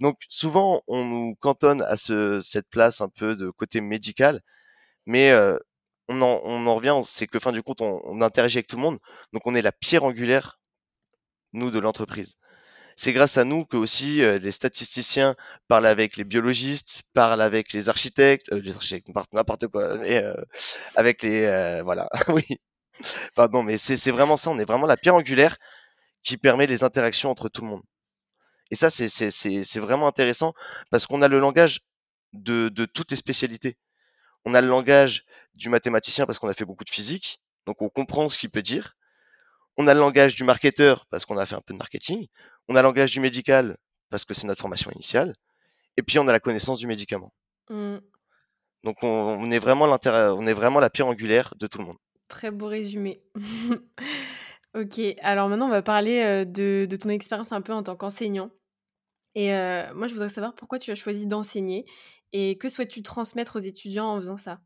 Donc 0.00 0.16
souvent, 0.28 0.82
on 0.86 1.04
nous 1.04 1.34
cantonne 1.40 1.82
à 1.82 1.96
ce, 1.96 2.40
cette 2.40 2.68
place 2.70 3.00
un 3.00 3.08
peu 3.08 3.36
de 3.36 3.50
côté 3.50 3.80
médical, 3.80 4.40
mais 5.06 5.32
on, 6.08 6.22
en, 6.22 6.74
revient, 6.74 7.00
c'est 7.04 7.26
que 7.26 7.38
fin 7.38 7.52
du 7.52 7.62
compte, 7.62 7.80
on 7.82 8.20
interagit 8.22 8.58
avec 8.58 8.68
tout 8.68 8.76
le 8.76 8.82
monde, 8.82 8.98
donc 9.32 9.46
on 9.46 9.54
est 9.54 9.62
la 9.62 9.72
pierre 9.72 10.04
angulaire, 10.04 10.60
nous, 11.52 11.70
de 11.70 11.78
l'entreprise 11.78 12.36
c'est 12.96 13.12
grâce 13.12 13.38
à 13.38 13.44
nous 13.44 13.64
que 13.64 13.76
aussi 13.76 14.16
les 14.18 14.50
statisticiens 14.52 15.34
parlent 15.68 15.86
avec 15.86 16.16
les 16.16 16.24
biologistes, 16.24 17.02
parlent 17.14 17.42
avec 17.42 17.72
les 17.72 17.88
architectes, 17.88 18.48
les 18.52 18.74
architectes 18.76 19.08
n'importe 19.32 19.68
quoi, 19.68 19.98
mais 19.98 20.22
avec 20.96 21.22
les 21.22 21.82
voilà, 21.84 22.08
oui. 22.28 22.44
Pardon, 23.34 23.62
mais 23.62 23.78
c'est 23.78 24.10
vraiment 24.10 24.36
ça. 24.36 24.50
On 24.50 24.58
est 24.58 24.64
vraiment 24.64 24.86
la 24.86 24.96
pierre 24.96 25.14
angulaire 25.14 25.56
qui 26.24 26.36
permet 26.36 26.66
les 26.66 26.84
interactions 26.84 27.30
entre 27.30 27.48
tout 27.48 27.62
le 27.62 27.68
monde. 27.68 27.82
Et 28.70 28.74
ça, 28.76 28.90
c'est 28.90 29.78
vraiment 29.80 30.06
intéressant 30.08 30.54
parce 30.90 31.06
qu'on 31.06 31.22
a 31.22 31.28
le 31.28 31.38
langage 31.38 31.80
de, 32.32 32.68
de 32.70 32.84
toutes 32.86 33.10
les 33.10 33.16
spécialités. 33.16 33.78
On 34.44 34.54
a 34.54 34.60
le 34.60 34.68
langage 34.68 35.24
du 35.54 35.68
mathématicien 35.70 36.26
parce 36.26 36.38
qu'on 36.38 36.48
a 36.48 36.54
fait 36.54 36.64
beaucoup 36.64 36.84
de 36.84 36.90
physique, 36.90 37.40
donc 37.66 37.82
on 37.82 37.88
comprend 37.88 38.28
ce 38.28 38.38
qu'il 38.38 38.50
peut 38.50 38.62
dire. 38.62 38.96
On 39.76 39.86
a 39.86 39.94
le 39.94 40.00
langage 40.00 40.34
du 40.34 40.44
marketeur 40.44 41.06
parce 41.10 41.24
qu'on 41.24 41.38
a 41.38 41.46
fait 41.46 41.54
un 41.54 41.60
peu 41.60 41.72
de 41.72 41.78
marketing. 41.78 42.26
On 42.68 42.76
a 42.76 42.82
le 42.82 42.88
langage 42.88 43.12
du 43.12 43.20
médical 43.20 43.76
parce 44.10 44.24
que 44.24 44.34
c'est 44.34 44.46
notre 44.46 44.60
formation 44.60 44.90
initiale. 44.90 45.34
Et 45.96 46.02
puis 46.02 46.18
on 46.18 46.28
a 46.28 46.32
la 46.32 46.40
connaissance 46.40 46.78
du 46.78 46.86
médicament. 46.86 47.32
Mmh. 47.70 47.98
Donc 48.84 48.96
on, 49.02 49.50
est 49.50 49.58
vraiment 49.58 49.84
on 49.84 50.46
est 50.46 50.52
vraiment 50.52 50.80
la 50.80 50.90
pierre 50.90 51.06
angulaire 51.06 51.54
de 51.58 51.66
tout 51.66 51.78
le 51.78 51.84
monde. 51.84 51.98
Très 52.28 52.50
beau 52.50 52.66
résumé. 52.66 53.22
ok, 54.74 55.00
alors 55.20 55.48
maintenant 55.48 55.66
on 55.66 55.70
va 55.70 55.82
parler 55.82 56.20
euh, 56.20 56.44
de, 56.44 56.96
ton 56.96 57.08
expérience 57.10 57.52
un 57.52 57.60
peu 57.60 57.72
en 57.72 57.82
tant 57.82 57.96
qu'enseignant. 57.96 58.50
Et 59.34 59.54
euh, 59.54 59.92
moi 59.94 60.08
je 60.08 60.14
voudrais 60.14 60.28
savoir 60.28 60.54
pourquoi 60.54 60.78
tu 60.78 60.90
as 60.90 60.94
choisi 60.94 61.26
d'enseigner 61.26 61.86
et 62.32 62.58
que 62.58 62.68
souhaites-tu 62.68 63.02
transmettre 63.02 63.56
aux 63.56 63.60
étudiants 63.60 64.08
en 64.08 64.16
faisant 64.16 64.36
ça? 64.36 64.60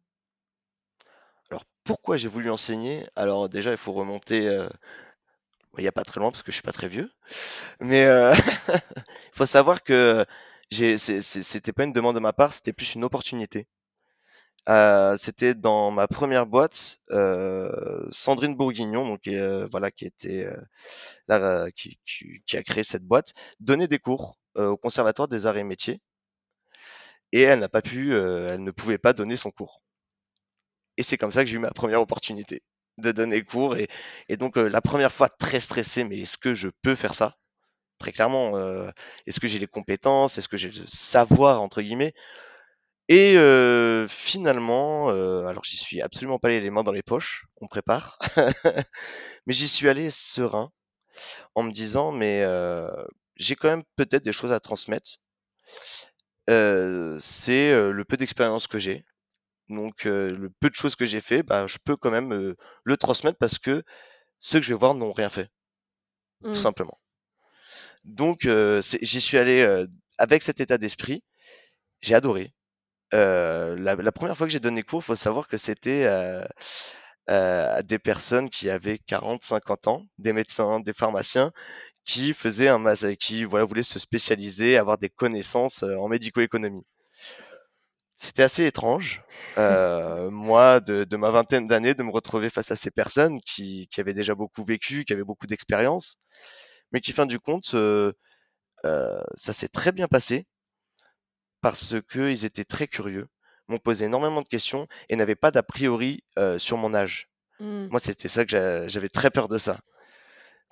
Pourquoi 1.86 2.16
j'ai 2.18 2.28
voulu 2.28 2.50
enseigner? 2.50 3.06
Alors 3.16 3.48
déjà 3.48 3.70
il 3.70 3.76
faut 3.78 3.92
remonter 3.92 4.48
euh, 4.48 4.68
il 5.78 5.82
n'y 5.82 5.88
a 5.88 5.92
pas 5.92 6.04
très 6.04 6.20
loin 6.20 6.30
parce 6.30 6.42
que 6.42 6.50
je 6.50 6.56
suis 6.56 6.62
pas 6.62 6.72
très 6.72 6.88
vieux. 6.88 7.10
Mais 7.80 8.06
euh, 8.06 8.34
il 8.68 9.32
faut 9.34 9.46
savoir 9.46 9.82
que 9.84 10.24
c'était 10.70 11.72
pas 11.72 11.84
une 11.84 11.92
demande 11.92 12.16
de 12.16 12.20
ma 12.20 12.32
part, 12.32 12.52
c'était 12.52 12.72
plus 12.72 12.94
une 12.94 13.04
opportunité. 13.04 13.68
Euh, 14.68 15.16
c'était 15.16 15.54
dans 15.54 15.90
ma 15.92 16.08
première 16.08 16.46
boîte, 16.46 17.00
Sandrine 18.10 18.56
Bourguignon, 18.56 19.06
donc 19.06 19.28
voilà, 19.70 19.90
qui 19.90 20.06
était 20.06 20.48
là, 21.28 21.70
qui, 21.72 21.98
qui, 22.46 22.56
a 22.56 22.62
créé 22.62 22.84
cette 22.84 23.04
boîte, 23.04 23.34
donnait 23.60 23.88
des 23.88 23.98
cours 23.98 24.38
au 24.56 24.76
Conservatoire 24.76 25.28
des 25.28 25.46
Arts 25.46 25.58
et 25.58 25.64
Métiers, 25.64 26.00
et 27.32 27.42
elle 27.42 27.60
n'a 27.60 27.68
pas 27.68 27.82
pu, 27.82 28.14
elle 28.14 28.64
ne 28.64 28.70
pouvait 28.72 28.98
pas 28.98 29.12
donner 29.12 29.36
son 29.36 29.50
cours. 29.50 29.82
Et 30.96 31.02
c'est 31.02 31.18
comme 31.18 31.32
ça 31.32 31.44
que 31.44 31.50
j'ai 31.50 31.56
eu 31.56 31.60
ma 31.60 31.70
première 31.70 32.00
opportunité 32.00 32.62
de 32.98 33.12
donner 33.12 33.42
cours. 33.42 33.76
Et, 33.76 34.36
donc, 34.36 34.56
euh, 34.56 34.68
la 34.68 34.80
première 34.80 35.12
fois, 35.12 35.28
très 35.28 35.60
stressé, 35.60 36.04
mais 36.04 36.18
est-ce 36.20 36.38
que 36.38 36.54
je 36.54 36.68
peux 36.82 36.94
faire 36.94 37.14
ça? 37.14 37.36
Très 37.98 38.12
clairement, 38.12 38.56
euh, 38.56 38.90
est-ce 39.26 39.40
que 39.40 39.48
j'ai 39.48 39.58
les 39.58 39.66
compétences? 39.66 40.38
Est-ce 40.38 40.48
que 40.48 40.56
j'ai 40.56 40.70
le 40.70 40.86
savoir, 40.86 41.62
entre 41.62 41.82
guillemets? 41.82 42.14
Et 43.08 43.36
euh, 43.36 44.08
finalement, 44.08 45.10
alors 45.10 45.62
j'y 45.64 45.76
suis 45.76 46.02
absolument 46.02 46.40
pas 46.40 46.48
allé 46.48 46.60
les 46.60 46.70
mains 46.70 46.82
dans 46.82 46.92
les 46.92 47.04
poches, 47.04 47.46
on 47.60 47.68
prépare, 47.68 48.18
mais 49.46 49.52
j'y 49.52 49.68
suis 49.68 49.88
allé 49.88 50.10
serein, 50.10 50.72
en 51.54 51.62
me 51.62 51.70
disant, 51.70 52.10
mais 52.10 52.44
j'ai 53.36 53.54
quand 53.54 53.68
même 53.68 53.84
peut-être 53.96 54.24
des 54.24 54.32
choses 54.32 54.52
à 54.52 54.58
transmettre. 54.58 55.20
c'est 56.48 57.72
le 57.72 58.04
peu 58.08 58.16
d'expérience 58.16 58.66
que 58.66 58.80
j'ai, 58.80 59.04
donc 59.68 60.04
le 60.04 60.50
peu 60.60 60.70
de 60.70 60.74
choses 60.74 60.96
que 60.96 61.06
j'ai 61.06 61.20
fait, 61.20 61.42
bah, 61.42 61.66
je 61.66 61.78
peux 61.84 61.96
quand 61.96 62.10
même 62.10 62.54
le 62.84 62.96
transmettre 62.96 63.38
parce 63.38 63.58
que 63.58 63.82
ceux 64.40 64.60
que 64.60 64.64
je 64.64 64.72
vais 64.72 64.78
voir 64.78 64.94
n'ont 64.94 65.12
rien 65.12 65.28
fait, 65.28 65.48
tout 66.42 66.50
mmh. 66.50 66.54
simplement. 66.54 66.98
Donc 68.04 68.48
j'y 68.80 69.20
suis 69.20 69.38
allé 69.38 69.86
avec 70.18 70.42
cet 70.42 70.60
état 70.60 70.78
d'esprit. 70.78 71.22
J'ai 72.00 72.14
adoré. 72.14 72.52
La, 73.12 74.12
première 74.12 74.36
fois 74.36 74.46
que 74.46 74.52
j'ai 74.52 74.60
donné 74.60 74.82
cours, 74.82 75.00
il 75.00 75.06
faut 75.06 75.14
savoir 75.14 75.48
que 75.48 75.56
c'était 75.56 76.06
à 77.26 77.82
des 77.82 77.98
personnes 77.98 78.50
qui 78.50 78.70
avaient 78.70 78.98
40, 78.98 79.42
50 79.42 79.88
ans, 79.88 80.06
des 80.18 80.32
médecins, 80.32 80.80
des 80.80 80.92
pharmaciens, 80.92 81.52
qui 82.04 82.32
faisaient 82.32 82.68
un 82.68 82.94
qui 83.18 83.44
voilà 83.44 83.64
voulaient 83.64 83.82
se 83.82 83.98
spécialiser, 83.98 84.76
avoir 84.76 84.98
des 84.98 85.08
connaissances 85.08 85.82
en 85.82 86.08
médico-économie. 86.08 86.84
C'était 88.18 88.44
assez 88.44 88.64
étrange, 88.64 89.22
euh, 89.58 90.30
moi, 90.30 90.80
de, 90.80 91.16
ma 91.16 91.30
vingtaine 91.30 91.66
d'années, 91.66 91.92
de 91.92 92.02
me 92.02 92.10
retrouver 92.10 92.48
face 92.48 92.70
à 92.70 92.76
ces 92.76 92.90
personnes 92.90 93.38
qui, 93.40 93.88
avaient 93.98 94.14
déjà 94.14 94.34
beaucoup 94.34 94.64
vécu, 94.64 95.04
qui 95.04 95.12
avaient 95.12 95.22
beaucoup 95.22 95.46
d'expérience, 95.46 96.16
mais 96.92 97.02
qui, 97.02 97.12
fin 97.12 97.26
du 97.26 97.38
compte, 97.38 97.74
euh, 97.74 98.12
euh, 98.86 99.20
ça 99.34 99.52
s'est 99.52 99.68
très 99.68 99.92
bien 99.92 100.08
passé 100.08 100.46
parce 101.60 101.94
qu'ils 102.10 102.46
étaient 102.46 102.64
très 102.64 102.86
curieux, 102.86 103.28
m'ont 103.68 103.78
posé 103.78 104.06
énormément 104.06 104.40
de 104.40 104.48
questions 104.48 104.88
et 105.10 105.16
n'avaient 105.16 105.34
pas 105.34 105.50
d'a 105.50 105.62
priori 105.62 106.24
sur 106.56 106.78
mon 106.78 106.94
âge. 106.94 107.28
Mmh. 107.60 107.88
Moi, 107.88 108.00
c'était 108.00 108.28
ça 108.28 108.46
que 108.46 108.86
j'avais 108.88 109.08
très 109.10 109.30
peur 109.30 109.48
de 109.48 109.58
ça. 109.58 109.78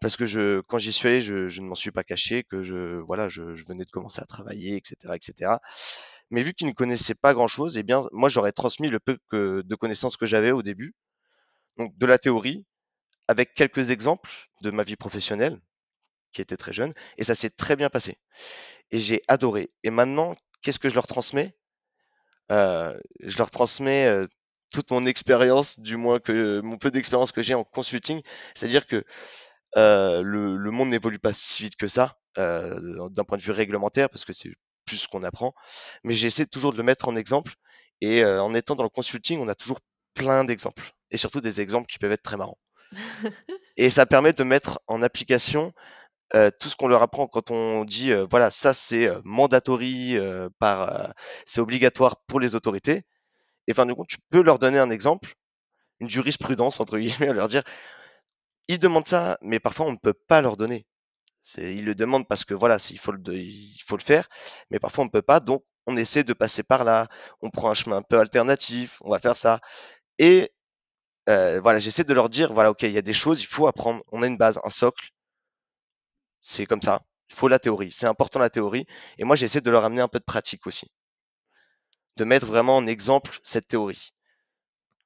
Parce 0.01 0.17
que 0.17 0.27
je, 0.27 0.61
quand 0.63 0.79
j'y 0.79 0.93
suis 0.93 1.09
allé, 1.09 1.21
je, 1.21 1.49
je 1.49 1.61
ne 1.61 1.67
m'en 1.67 1.75
suis 1.75 1.91
pas 1.91 2.05
caché, 2.05 2.43
que 2.43 2.63
je, 2.63 2.99
voilà, 3.01 3.29
je, 3.29 3.55
je 3.55 3.65
venais 3.65 3.85
de 3.85 3.91
commencer 3.91 4.21
à 4.21 4.27
travailler, 4.27 4.77
etc., 4.77 4.97
etc. 5.15 5.53
Mais 6.35 6.43
vu 6.43 6.53
qu'ils 6.53 6.67
ne 6.67 6.73
connaissaient 6.73 7.15
pas 7.15 7.33
grand-chose, 7.33 7.77
eh 7.79 7.85
bien, 7.85 8.09
moi, 8.11 8.29
j'aurais 8.29 8.51
transmis 8.51 8.89
le 8.89 8.99
peu 8.99 9.19
de 9.33 9.75
connaissances 9.77 10.17
que 10.17 10.27
j'avais 10.27 10.51
au 10.51 10.65
début, 10.65 10.93
donc 11.79 11.97
de 11.97 12.07
la 12.07 12.19
théorie, 12.19 12.67
avec 13.29 13.55
quelques 13.55 13.91
exemples 13.91 14.31
de 14.63 14.73
ma 14.73 14.83
vie 14.83 14.97
professionnelle, 14.97 15.61
qui 16.33 16.43
était 16.43 16.57
très 16.57 16.73
jeune, 16.73 16.93
et 17.19 17.25
ça 17.25 17.37
s'est 17.37 17.51
très 17.51 17.77
bien 17.77 17.89
passé. 17.89 18.19
Et 18.91 18.99
j'ai 18.99 19.23
adoré. 19.29 19.71
Et 19.85 19.91
maintenant, 19.91 20.35
qu'est-ce 20.63 20.81
que 20.81 20.89
je 20.89 20.97
leur 20.97 21.07
transmets? 21.07 21.55
Euh, 22.51 22.99
Je 23.21 23.39
leur 23.39 23.51
transmets 23.51 24.07
euh, 24.07 24.27
toute 24.73 24.91
mon 24.91 25.07
expérience, 25.07 25.79
du 25.79 25.97
moins 25.97 26.19
que 26.19 26.61
mon 26.63 26.79
peu 26.79 26.91
d'expérience 26.91 27.31
que 27.33 27.43
j'ai 27.43 27.55
en 27.55 27.65
consulting, 27.65 28.23
c'est-à-dire 28.57 28.87
que 28.89 29.05
euh, 29.77 30.23
le, 30.23 30.57
le, 30.57 30.71
monde 30.73 30.91
n'évolue 30.91 31.21
pas 31.21 31.33
si 31.33 31.63
vite 31.63 31.77
que 31.77 31.89
ça, 31.89 32.19
d'un 32.37 33.25
point 33.25 33.39
de 33.39 33.43
vue 33.43 33.53
réglementaire, 33.53 34.11
parce 34.11 34.25
que 34.25 34.33
c'est 34.33 34.51
plus 34.85 34.99
ce 34.99 35.09
qu'on 35.09 35.23
apprend. 35.23 35.55
Mais 36.05 36.15
j'essaie 36.15 36.47
toujours 36.47 36.73
de 36.73 36.77
le 36.77 36.83
mettre 36.83 37.09
en 37.09 37.17
exemple. 37.17 37.55
Et 38.01 38.23
euh, 38.23 38.43
en 38.43 38.55
étant 38.55 38.77
dans 38.77 38.83
le 38.83 38.89
consulting, 38.89 39.41
on 39.41 39.49
a 39.49 39.55
toujours 39.55 39.81
plein 40.15 40.45
d'exemples. 40.45 40.93
Et 41.11 41.17
surtout 41.17 41.41
des 41.41 41.61
exemples 41.61 41.87
qui 41.87 41.99
peuvent 41.99 42.13
être 42.13 42.23
très 42.23 42.37
marrants. 42.37 42.59
et 43.77 43.91
ça 43.91 44.07
permet 44.07 44.33
de 44.33 44.45
mettre 44.45 44.81
en 44.87 45.03
application 45.03 45.73
euh, 46.35 46.51
tout 46.59 46.69
ce 46.69 46.77
qu'on 46.77 46.89
leur 46.89 47.03
apprend 47.03 47.27
quand 47.27 47.51
on 47.51 47.85
dit 47.85 48.13
euh, 48.13 48.27
voilà 48.31 48.51
ça 48.51 48.73
c'est 48.73 49.09
mandatory 49.25 50.17
par 50.59 51.13
c'est 51.45 51.61
obligatoire 51.61 52.17
pour 52.27 52.41
les 52.41 52.55
autorités 52.55 53.05
et 53.67 53.75
fin 53.75 53.87
du 53.87 53.95
compte 53.95 54.09
tu 54.09 54.19
peux 54.31 54.43
leur 54.43 54.59
donner 54.59 54.79
un 54.79 54.91
exemple 54.91 55.35
une 56.01 56.09
jurisprudence 56.09 56.79
entre 56.81 56.99
guillemets 56.99 57.29
à 57.31 57.33
leur 57.33 57.49
dire 57.49 57.63
ils 58.69 58.79
demandent 58.79 59.09
ça 59.09 59.39
mais 59.43 59.59
parfois 59.61 59.87
on 59.87 59.93
ne 59.93 59.99
peut 59.99 60.15
pas 60.15 60.41
leur 60.41 60.57
donner 60.57 60.87
ils 61.59 61.85
le 61.85 61.95
demandent 61.95 62.27
parce 62.29 62.45
que 62.45 62.55
voilà, 62.55 62.79
il 62.91 62.99
faut 62.99 63.13
le, 63.13 63.21
il 63.37 63.79
faut 63.87 63.97
le 63.97 64.03
faire, 64.03 64.29
mais 64.71 64.79
parfois 64.79 65.03
on 65.05 65.07
ne 65.07 65.11
peut 65.13 65.23
pas, 65.23 65.41
donc 65.41 65.65
on 65.87 65.97
essaie 65.97 66.25
de 66.25 66.33
passer 66.33 66.63
par 66.63 66.85
là, 66.85 67.09
on 67.43 67.51
prend 67.51 67.71
un 67.71 67.75
chemin 67.75 67.99
un 67.99 68.03
peu 68.03 68.19
alternatif, 68.19 68.99
on 69.03 69.11
va 69.11 69.19
faire 69.19 69.37
ça. 69.37 69.61
Et 70.19 70.53
euh, 71.31 71.61
voilà, 71.63 71.79
j'essaie 71.81 72.05
de 72.05 72.15
leur 72.15 72.29
dire, 72.31 72.53
voilà, 72.55 72.71
ok, 72.73 72.83
il 72.85 72.93
y 72.93 72.99
a 72.99 73.03
des 73.03 73.13
choses, 73.15 73.43
il 73.43 73.47
faut 73.47 73.67
apprendre, 73.69 74.03
on 74.13 74.23
a 74.23 74.27
une 74.29 74.39
base, 74.39 74.61
un 74.65 74.71
socle, 74.71 75.11
c'est 76.41 76.65
comme 76.67 76.81
ça, 76.81 77.03
il 77.29 77.35
faut 77.35 77.49
la 77.49 77.59
théorie, 77.59 77.91
c'est 77.91 78.07
important 78.07 78.39
la 78.39 78.49
théorie, 78.49 78.87
et 79.19 79.25
moi 79.25 79.35
j'essaie 79.35 79.61
de 79.61 79.71
leur 79.71 79.85
amener 79.85 80.01
un 80.03 80.07
peu 80.09 80.21
de 80.21 80.25
pratique 80.25 80.65
aussi, 80.69 80.87
de 82.17 82.25
mettre 82.25 82.47
vraiment 82.47 82.77
en 82.77 82.89
exemple 82.89 83.39
cette 83.45 83.69
théorie. 83.69 84.14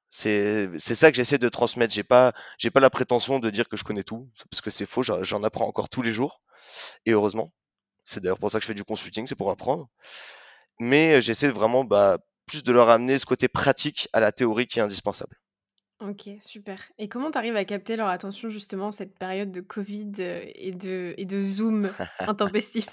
C'est 0.09 0.79
ça 0.79 1.11
que 1.11 1.17
j'essaie 1.17 1.37
de 1.37 1.49
transmettre. 1.49 1.93
J'ai 1.93 2.03
pas 2.03 2.33
j'ai 2.57 2.71
pas 2.71 2.79
la 2.79 2.89
prétention 2.89 3.39
de 3.39 3.49
dire 3.49 3.69
que 3.69 3.77
je 3.77 3.83
connais 3.83 4.03
tout 4.03 4.29
parce 4.49 4.61
que 4.61 4.69
c'est 4.69 4.85
faux. 4.85 5.03
J'en 5.03 5.43
apprends 5.43 5.67
encore 5.67 5.89
tous 5.89 6.01
les 6.01 6.11
jours 6.11 6.41
et 7.05 7.11
heureusement. 7.11 7.53
C'est 8.05 8.21
d'ailleurs 8.21 8.39
pour 8.39 8.49
ça 8.49 8.57
que 8.57 8.63
je 8.63 8.67
fais 8.67 8.73
du 8.73 8.83
consulting, 8.83 9.27
c'est 9.27 9.35
pour 9.35 9.51
apprendre. 9.51 9.87
Mais 10.79 11.13
euh, 11.13 11.21
j'essaie 11.21 11.49
vraiment 11.49 11.83
bah, 11.83 12.17
plus 12.47 12.63
de 12.63 12.71
leur 12.71 12.89
amener 12.89 13.19
ce 13.19 13.25
côté 13.25 13.47
pratique 13.47 14.09
à 14.13 14.19
la 14.19 14.31
théorie 14.31 14.65
qui 14.65 14.79
est 14.79 14.81
indispensable. 14.81 15.37
Ok, 15.99 16.29
super. 16.41 16.81
Et 16.97 17.09
comment 17.09 17.29
tu 17.29 17.37
arrives 17.37 17.57
à 17.57 17.65
capter 17.65 17.97
leur 17.97 18.07
attention 18.07 18.49
justement 18.49 18.91
cette 18.91 19.19
période 19.19 19.51
de 19.51 19.59
Covid 19.61 20.13
euh, 20.19 20.41
et 20.55 20.71
de, 20.71 21.13
et 21.17 21.25
de 21.25 21.43
Zoom 21.43 21.91
intempestif? 22.19 22.87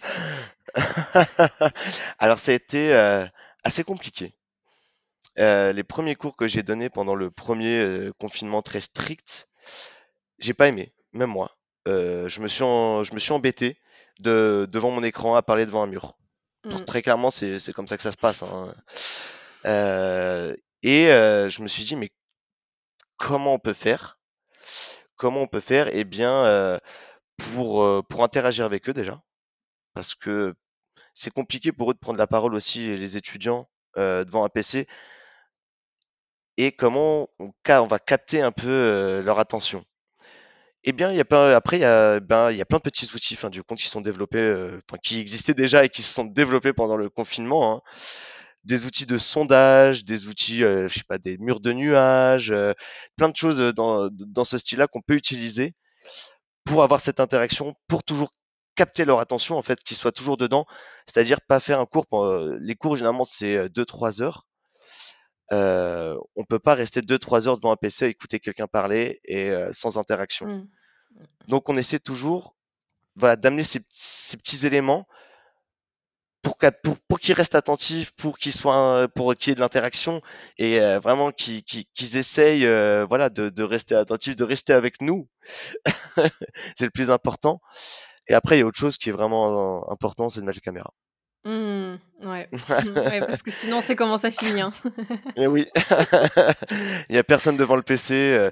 Alors 2.19 2.41
ça 2.41 2.51
a 2.51 2.55
été 2.55 2.93
euh, 2.95 3.25
assez 3.63 3.85
compliqué. 3.85 4.35
Euh, 5.39 5.73
les 5.73 5.85
premiers 5.85 6.15
cours 6.15 6.37
que 6.37 6.49
j'ai 6.49 6.63
donnés 6.63 6.89
pendant 6.89 7.15
le 7.15 7.31
premier 7.31 7.79
euh, 7.81 8.11
confinement 8.19 8.63
très 8.63 8.81
strict, 8.81 9.49
j'ai 10.39 10.55
pas 10.55 10.69
aimé, 10.69 10.93
même 11.13 11.31
moi. 11.31 11.57
Euh, 11.89 12.29
je 12.29 12.41
me 12.41 12.49
suis 12.49 12.65
je 12.65 13.15
me 13.15 13.19
suis 13.19 13.33
embêté 13.33 13.79
de 14.19 14.67
devant 14.71 14.91
mon 14.91 15.03
écran 15.03 15.37
à 15.37 15.43
parler 15.43 15.67
devant 15.67 15.83
un 15.83 15.87
mur. 15.87 16.17
Pour- 16.69 16.81
mmh. 16.81 16.85
très 16.85 17.03
clairement, 17.03 17.31
c'est 17.31 17.61
c'est 17.61 17.73
comme 17.73 17.87
ça 17.87 17.97
que 17.97 18.03
ça 18.03 18.13
se 18.13 18.17
passe, 18.17 18.43
hein. 18.43 18.75
et 20.83 21.07
je 21.07 21.63
me 21.63 21.69
suis 21.69 21.85
dit: 21.85 21.97
«Mais 21.97 22.11
comment 23.17 23.55
on 23.55 23.59
peut 23.59 23.73
faire? 23.73 24.19
Comment 25.17 25.43
on 25.43 25.47
peut 25.47 25.61
faire?» 25.61 25.89
Eh 25.93 26.05
bien, 26.05 26.81
pour, 27.37 28.05
pour 28.09 28.25
interagir 28.25 28.65
avec 28.65 28.89
eux 28.89 28.95
déjà, 28.95 29.23
parce 29.95 30.15
que 30.15 30.55
c'est 31.15 31.33
compliqué 31.33 31.73
pour 31.73 31.91
eux 31.91 31.95
de 31.95 31.99
prendre 31.99 32.19
la 32.19 32.27
parole 32.27 32.55
aussi, 32.55 32.97
les 32.97 33.17
étudiants, 33.17 33.69
devant 33.97 34.45
un 34.45 34.49
PC 34.49 34.87
et 36.57 36.73
comment 36.73 37.29
on, 37.39 37.87
va 37.87 37.99
capter 37.99 38.41
un 38.41 38.53
peu 38.53 39.23
leur 39.25 39.39
attention. 39.39 39.85
Eh 40.85 40.93
bien, 40.93 41.09
après, 41.19 41.79
il 41.79 41.81
y 41.81 41.85
a, 41.85 42.21
ben, 42.21 42.51
il 42.53 42.57
y 42.57 42.63
a 42.63 42.65
plein 42.65 42.79
de 42.79 42.83
petits 42.83 43.09
outils, 43.15 43.37
du 43.51 43.63
qui 43.63 43.89
sont 43.89 44.01
développés, 44.01 44.71
qui 45.03 45.21
existaient 45.21 45.55
déjà 45.55 45.85
et 45.85 45.89
qui 45.89 46.03
se 46.03 46.13
sont 46.13 46.25
développés 46.25 46.73
pendant 46.73 46.97
le 46.97 47.11
confinement. 47.11 47.75
Hein. 47.75 47.81
Des 48.65 48.85
outils 48.87 49.07
de 49.07 49.19
sondage, 49.19 50.05
des 50.05 50.29
outils, 50.29 50.65
euh, 50.65 50.89
je 50.89 50.95
sais 50.95 51.05
pas, 51.09 51.19
des 51.19 51.39
murs 51.39 51.61
de 51.61 51.73
nuages, 51.73 52.55
plein 53.17 53.29
de 53.29 53.37
choses 53.37 53.75
dans, 53.75 54.09
dans 54.11 54.45
ce 54.45 54.59
style-là 54.59 54.87
qu'on 54.89 55.03
peut 55.03 55.15
utiliser 55.15 55.75
pour 56.65 56.83
avoir 56.83 57.01
cette 57.01 57.21
interaction, 57.21 57.75
pour 57.89 58.05
toujours 58.05 58.31
capter 58.77 59.05
leur 59.05 59.21
attention, 59.21 59.57
en 59.59 59.63
fait, 59.63 59.81
qu'ils 59.83 59.97
soient 59.97 60.13
toujours 60.13 60.37
dedans. 60.37 60.67
C'est-à-dire 61.07 61.41
pas 61.41 61.61
faire 61.61 61.81
un 61.81 61.87
cours. 61.87 62.07
les 62.61 62.75
cours, 62.77 62.97
généralement, 62.97 63.25
c'est 63.25 63.69
2-3 63.69 64.23
heures 64.23 64.47
euh, 65.53 66.17
on 66.35 66.45
peut 66.45 66.59
pas 66.59 66.75
rester 66.75 67.01
2-3 67.01 67.49
heures 67.49 67.57
devant 67.57 67.73
un 67.73 67.77
PC 67.77 68.07
à 68.07 68.09
écouter 68.09 68.41
quelqu'un 68.41 68.67
parler 68.67 69.21
et 69.25 69.51
euh, 69.51 69.73
sans 69.73 69.99
interaction. 69.99 70.47
Mmh. 70.47 70.67
Donc 71.49 71.69
on 71.69 71.77
essaie 71.77 71.99
toujours 71.99 72.57
voilà, 73.17 73.37
d'amener 73.37 73.65
ces, 73.65 73.81
petits 73.81 74.67
éléments 74.67 75.07
pour, 76.43 76.59
pour, 76.83 76.97
pour 77.09 77.21
qu'ils 77.21 77.35
restent 77.35 77.55
attentifs, 77.55 78.13
pour 78.13 78.39
qu'ils 78.39 78.53
soient, 78.53 79.09
pour 79.15 79.35
qu'il 79.35 79.51
y 79.51 79.53
ait 79.53 79.55
de 79.57 79.61
l'interaction 79.61 80.21
et 80.59 80.81
euh, 80.81 81.01
vraiment 81.01 81.33
qu'ils 81.33 82.17
essayent 82.17 82.67
euh, 82.67 83.05
voilà, 83.09 83.31
de, 83.31 83.49
de, 83.49 83.63
rester 83.65 83.95
attentifs, 83.95 84.37
de 84.37 84.45
rester 84.45 84.73
avec 84.73 85.01
nous. 85.01 85.29
c'est 86.77 86.85
le 86.85 86.91
plus 86.91 87.11
important. 87.11 87.61
Et 88.29 88.35
après, 88.35 88.57
il 88.57 88.61
y 88.61 88.63
a 88.63 88.67
autre 88.67 88.79
chose 88.79 88.97
qui 88.97 89.09
est 89.09 89.13
vraiment 89.13 89.91
important, 89.91 90.29
c'est 90.29 90.41
de 90.41 90.47
mettre 90.47 90.59
la 90.59 90.65
caméra. 90.65 90.93
Mmh, 91.47 91.99
ouais. 92.25 92.49
ouais, 92.97 93.21
parce 93.21 93.43
que 93.43 93.53
sinon, 93.53 93.81
c'est 93.81 93.95
comment 93.95 94.19
ça 94.19 94.33
finit. 94.33 94.61
Hein. 94.61 94.73
Et 95.37 95.43
eh 95.43 95.47
oui, 95.47 95.67
il 97.09 97.13
n'y 97.13 97.19
a 97.19 97.25
personne 97.25 97.57
devant 97.57 97.77
le 97.77 97.83
PC. 97.83 98.15
Euh, 98.15 98.51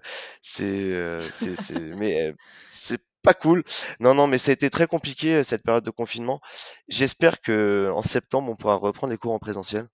euh, 0.61 1.21
c'est, 1.31 1.57
c'est, 1.57 1.75
mais 1.75 2.29
euh, 2.29 2.33
c'est 2.69 3.03
pas 3.23 3.35
cool. 3.35 3.65
Non, 3.99 4.15
non, 4.15 4.29
mais 4.29 4.39
ça 4.39 4.51
a 4.51 4.55
été 4.55 4.71
très 4.71 4.87
compliqué 4.87 5.43
cette 5.43 5.65
période 5.65 5.85
de 5.85 5.91
confinement. 5.91 6.41
J'espère 6.87 7.41
que 7.41 7.91
en 7.93 8.03
septembre, 8.03 8.53
on 8.53 8.57
pourra 8.57 8.77
reprendre 8.77 9.11
les 9.11 9.19
cours 9.19 9.33
en 9.33 9.41
présentiel. 9.41 9.89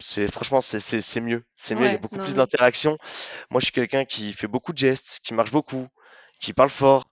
C'est 0.00 0.32
franchement, 0.32 0.60
c'est, 0.60 0.80
c'est, 0.80 1.02
c'est 1.02 1.20
mieux. 1.20 1.44
C'est 1.54 1.76
mieux. 1.76 1.86
il 1.86 1.92
y 1.92 1.94
a 1.94 1.98
beaucoup 1.98 2.18
plus 2.18 2.34
d'interaction. 2.34 2.98
Moi, 3.50 3.60
je 3.60 3.66
suis 3.66 3.72
quelqu'un 3.72 4.04
qui 4.04 4.32
fait 4.32 4.48
beaucoup 4.48 4.72
de 4.72 4.78
gestes, 4.78 5.20
qui 5.22 5.34
marche 5.34 5.52
beaucoup, 5.52 5.86
qui 6.40 6.52
parle 6.52 6.70
fort 6.70 7.09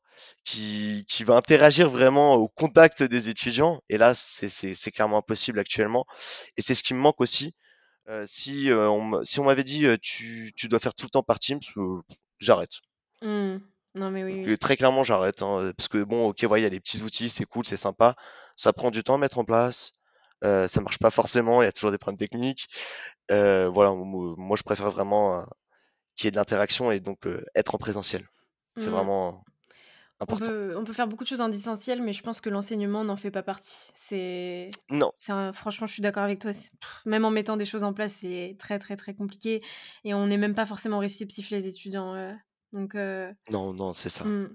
qui, 0.49 1.05
qui 1.07 1.25
va 1.25 1.35
interagir 1.35 1.91
vraiment 1.91 2.35
au 2.35 2.49
contact 2.49 3.03
des 3.03 3.29
étudiants. 3.29 3.83
Et 3.91 3.99
là, 3.99 4.15
c'est 4.15 4.91
clairement 4.91 5.19
impossible 5.19 5.59
actuellement. 5.59 6.07
Et 6.57 6.63
c'est 6.63 6.75
ce 6.75 6.83
qui 6.83 6.95
me 6.95 7.01
manque 7.01 7.21
aussi. 7.21 7.55
Euh, 8.09 8.25
si, 8.27 8.71
euh, 8.71 8.89
on, 8.89 9.23
si 9.25 9.41
on 9.41 9.45
m'avait 9.45 9.65
dit 9.65 9.85
euh, 9.85 9.99
tu, 10.01 10.55
tu, 10.57 10.69
dois 10.69 10.79
faire 10.79 10.95
tout 10.95 11.05
le 11.05 11.11
temps 11.11 11.23
par 11.23 11.39
Teams, 11.39 11.61
j'arrête. 12.39 12.71
Mmh. 13.21 13.59
Non 13.97 14.11
mais 14.11 14.25
oui. 14.25 14.57
Très 14.59 14.79
clairement, 14.79 15.05
j'arrête. 15.05 15.43
Hein, 15.43 15.73
parce 15.77 15.89
que 15.89 16.03
bon, 16.03 16.29
ok, 16.29 16.41
il 16.41 16.63
y 16.63 16.65
a 16.65 16.71
des 16.71 16.81
petits 16.81 17.03
outils, 17.03 17.29
c'est 17.29 17.45
cool, 17.45 17.67
c'est 17.67 17.77
sympa. 17.77 18.17
Ça 18.57 18.73
prend 18.73 18.91
du 18.91 19.03
temps 19.05 19.17
à 19.17 19.19
mettre 19.19 19.37
en 19.37 19.45
place. 19.45 19.93
ça 20.43 20.81
marche 20.81 20.99
pas 20.99 21.11
forcément, 21.11 21.61
il 21.61 21.67
y 21.67 21.69
a 21.69 21.73
toujours 21.73 21.91
des 21.91 21.99
problèmes 21.99 22.17
techniques. 22.19 22.69
voilà, 23.29 23.93
moi 23.93 24.57
je 24.57 24.63
préfère 24.63 24.91
vraiment 24.91 25.45
qu'il 26.17 26.25
y 26.25 26.29
ait 26.29 26.31
de 26.31 26.37
l'interaction 26.37 26.91
et 26.91 27.01
donc 27.01 27.29
être 27.55 27.75
en 27.75 27.79
présentiel. 27.79 28.27
C'est 28.77 28.87
mmh. 28.87 28.91
vraiment 28.91 29.45
on 30.21 30.37
peut, 30.37 30.75
on 30.77 30.85
peut 30.85 30.93
faire 30.93 31.07
beaucoup 31.07 31.25
de 31.25 31.29
choses 31.29 31.41
en 31.41 31.49
distanciel, 31.49 32.03
mais 32.03 32.13
je 32.13 32.23
pense 32.23 32.41
que 32.41 32.51
l'enseignement 32.51 33.05
n'en 33.05 33.17
fait 33.17 33.31
pas 33.31 33.43
partie. 33.43 33.89
C'est, 33.95 34.71
Non. 34.91 35.13
c'est 35.19 35.33
franchement, 35.53 35.87
je 35.87 35.93
suis 35.93 36.03
d'accord 36.03 36.25
avec 36.25 36.41
toi. 36.41 36.51
même 37.07 37.25
en 37.25 37.31
mettant 37.31 37.57
des 37.57 37.65
choses 37.65 37.85
en 37.85 37.93
place, 37.93 38.13
c'est 38.15 38.57
très, 38.59 38.79
très, 38.79 38.97
très 38.97 39.15
compliqué. 39.15 39.63
Et 40.05 40.15
on 40.15 40.27
n'est 40.27 40.37
même 40.39 40.55
pas 40.55 40.67
forcément 40.67 40.99
réceptif, 40.99 41.51
les 41.51 41.67
étudiants. 41.67 42.37
donc, 42.73 42.95
euh, 42.95 43.33
Non, 43.51 43.73
non, 43.73 43.93
c'est 43.93 44.09
ça. 44.09 44.25
Hmm. 44.25 44.49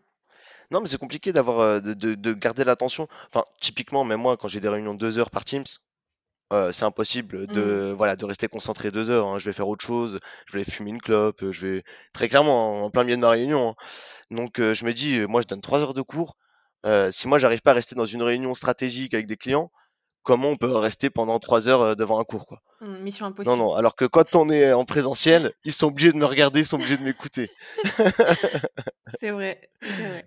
Non, 0.71 0.82
mais 0.82 0.88
c'est 0.88 0.97
compliqué 0.97 1.32
d'avoir 1.32 1.60
euh, 1.60 1.80
de, 1.80 1.93
de- 2.15 2.34
garder 2.34 2.63
l'attention. 2.63 3.08
Enfin, 3.30 3.45
typiquement, 3.62 4.04
même 4.04 4.19
moi, 4.19 4.38
quand 4.38 4.47
j'ai 4.47 4.60
des 4.60 4.69
réunions 4.69 4.93
de 4.95 4.99
deux 4.99 5.17
heures 5.19 5.30
par 5.30 5.45
Teams, 5.45 5.63
euh, 6.54 6.72
c'est 6.72 6.86
impossible 6.86 7.48
de 7.48 7.92
mmh. 7.92 7.96
voilà 7.96 8.16
de 8.16 8.26
rester 8.26 8.48
concentré 8.48 8.92
deux 8.92 9.10
heures. 9.10 9.28
Hein. 9.28 9.39
Je 9.39 9.46
vais 9.46 9.54
faire 9.54 9.68
autre 9.68 9.84
chose, 9.84 10.20
je 10.46 10.58
vais 10.58 10.63
fumer 10.63 10.92
une 10.92 11.02
clope, 11.02 11.44
je 11.52 11.66
vais 11.66 11.84
très 12.13 12.30
clairement 12.30 12.84
en 12.84 12.89
plein 12.92 13.04
milieu 13.04 13.16
de 13.16 13.22
ma 13.22 13.30
réunion. 13.30 13.70
Hein. 13.70 13.76
Donc 14.30 14.60
euh, 14.60 14.76
je 14.76 14.86
me 14.86 14.94
dis, 14.94 15.20
moi 15.22 15.42
je 15.42 15.48
donne 15.48 15.62
trois 15.62 15.80
heures 15.80 15.96
de 15.96 16.02
cours. 16.04 16.38
Euh, 16.86 17.12
si 17.12 17.28
moi 17.28 17.39
j'arrive 17.39 17.62
pas 17.62 17.72
à 17.72 17.74
rester 17.74 17.96
dans 17.96 18.06
une 18.06 18.22
réunion 18.22 18.54
stratégique 18.54 19.16
avec 19.16 19.26
des 19.26 19.36
clients, 19.36 19.72
comment 20.22 20.50
on 20.50 20.56
peut 20.56 20.68
rester 20.68 21.10
pendant 21.10 21.39
trois 21.39 21.68
heures 21.68 21.96
devant 21.96 22.20
un 22.20 22.24
cours 22.24 22.46
quoi? 22.46 22.62
Mmh, 22.82 22.98
Mission 23.00 23.26
impossible. 23.26 23.58
Non 23.58 23.70
non. 23.70 23.74
Alors 23.74 23.96
que 23.96 24.06
quand 24.06 24.36
on 24.36 24.50
est 24.50 24.74
en 24.74 24.86
présentiel, 24.86 25.54
ils 25.63 25.74
sont 25.74 25.88
obligés 25.88 26.12
de 26.12 26.18
me 26.18 26.26
regarder, 26.26 26.60
ils 26.60 26.66
sont 26.68 26.76
obligés 26.76 26.98
de 26.98 27.04
m'écouter. 27.04 27.50
c'est 29.20 29.32
vrai, 29.32 29.60
c'est 29.82 30.08
vrai. 30.08 30.26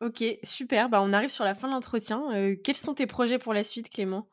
Ok, 0.00 0.24
super. 0.42 0.88
Bah, 0.88 1.02
on 1.02 1.12
arrive 1.12 1.30
sur 1.30 1.44
la 1.44 1.54
fin 1.54 1.68
de 1.68 1.72
l'entretien. 1.72 2.22
quels 2.64 2.76
sont 2.76 2.94
tes 2.94 3.06
projets 3.06 3.38
pour 3.38 3.52
la 3.52 3.62
suite, 3.62 3.90
Clément? 3.90 4.26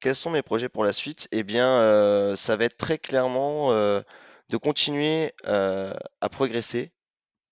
Quels 0.00 0.16
sont 0.16 0.30
mes 0.30 0.42
projets 0.42 0.68
pour 0.68 0.84
la 0.84 0.92
suite? 0.92 1.28
Eh 1.32 1.42
bien, 1.42 1.80
euh, 1.80 2.36
ça 2.36 2.56
va 2.56 2.64
être 2.64 2.76
très 2.76 2.98
clairement 2.98 3.72
euh, 3.72 4.02
de 4.50 4.56
continuer 4.56 5.34
euh, 5.46 5.94
à 6.20 6.28
progresser 6.28 6.92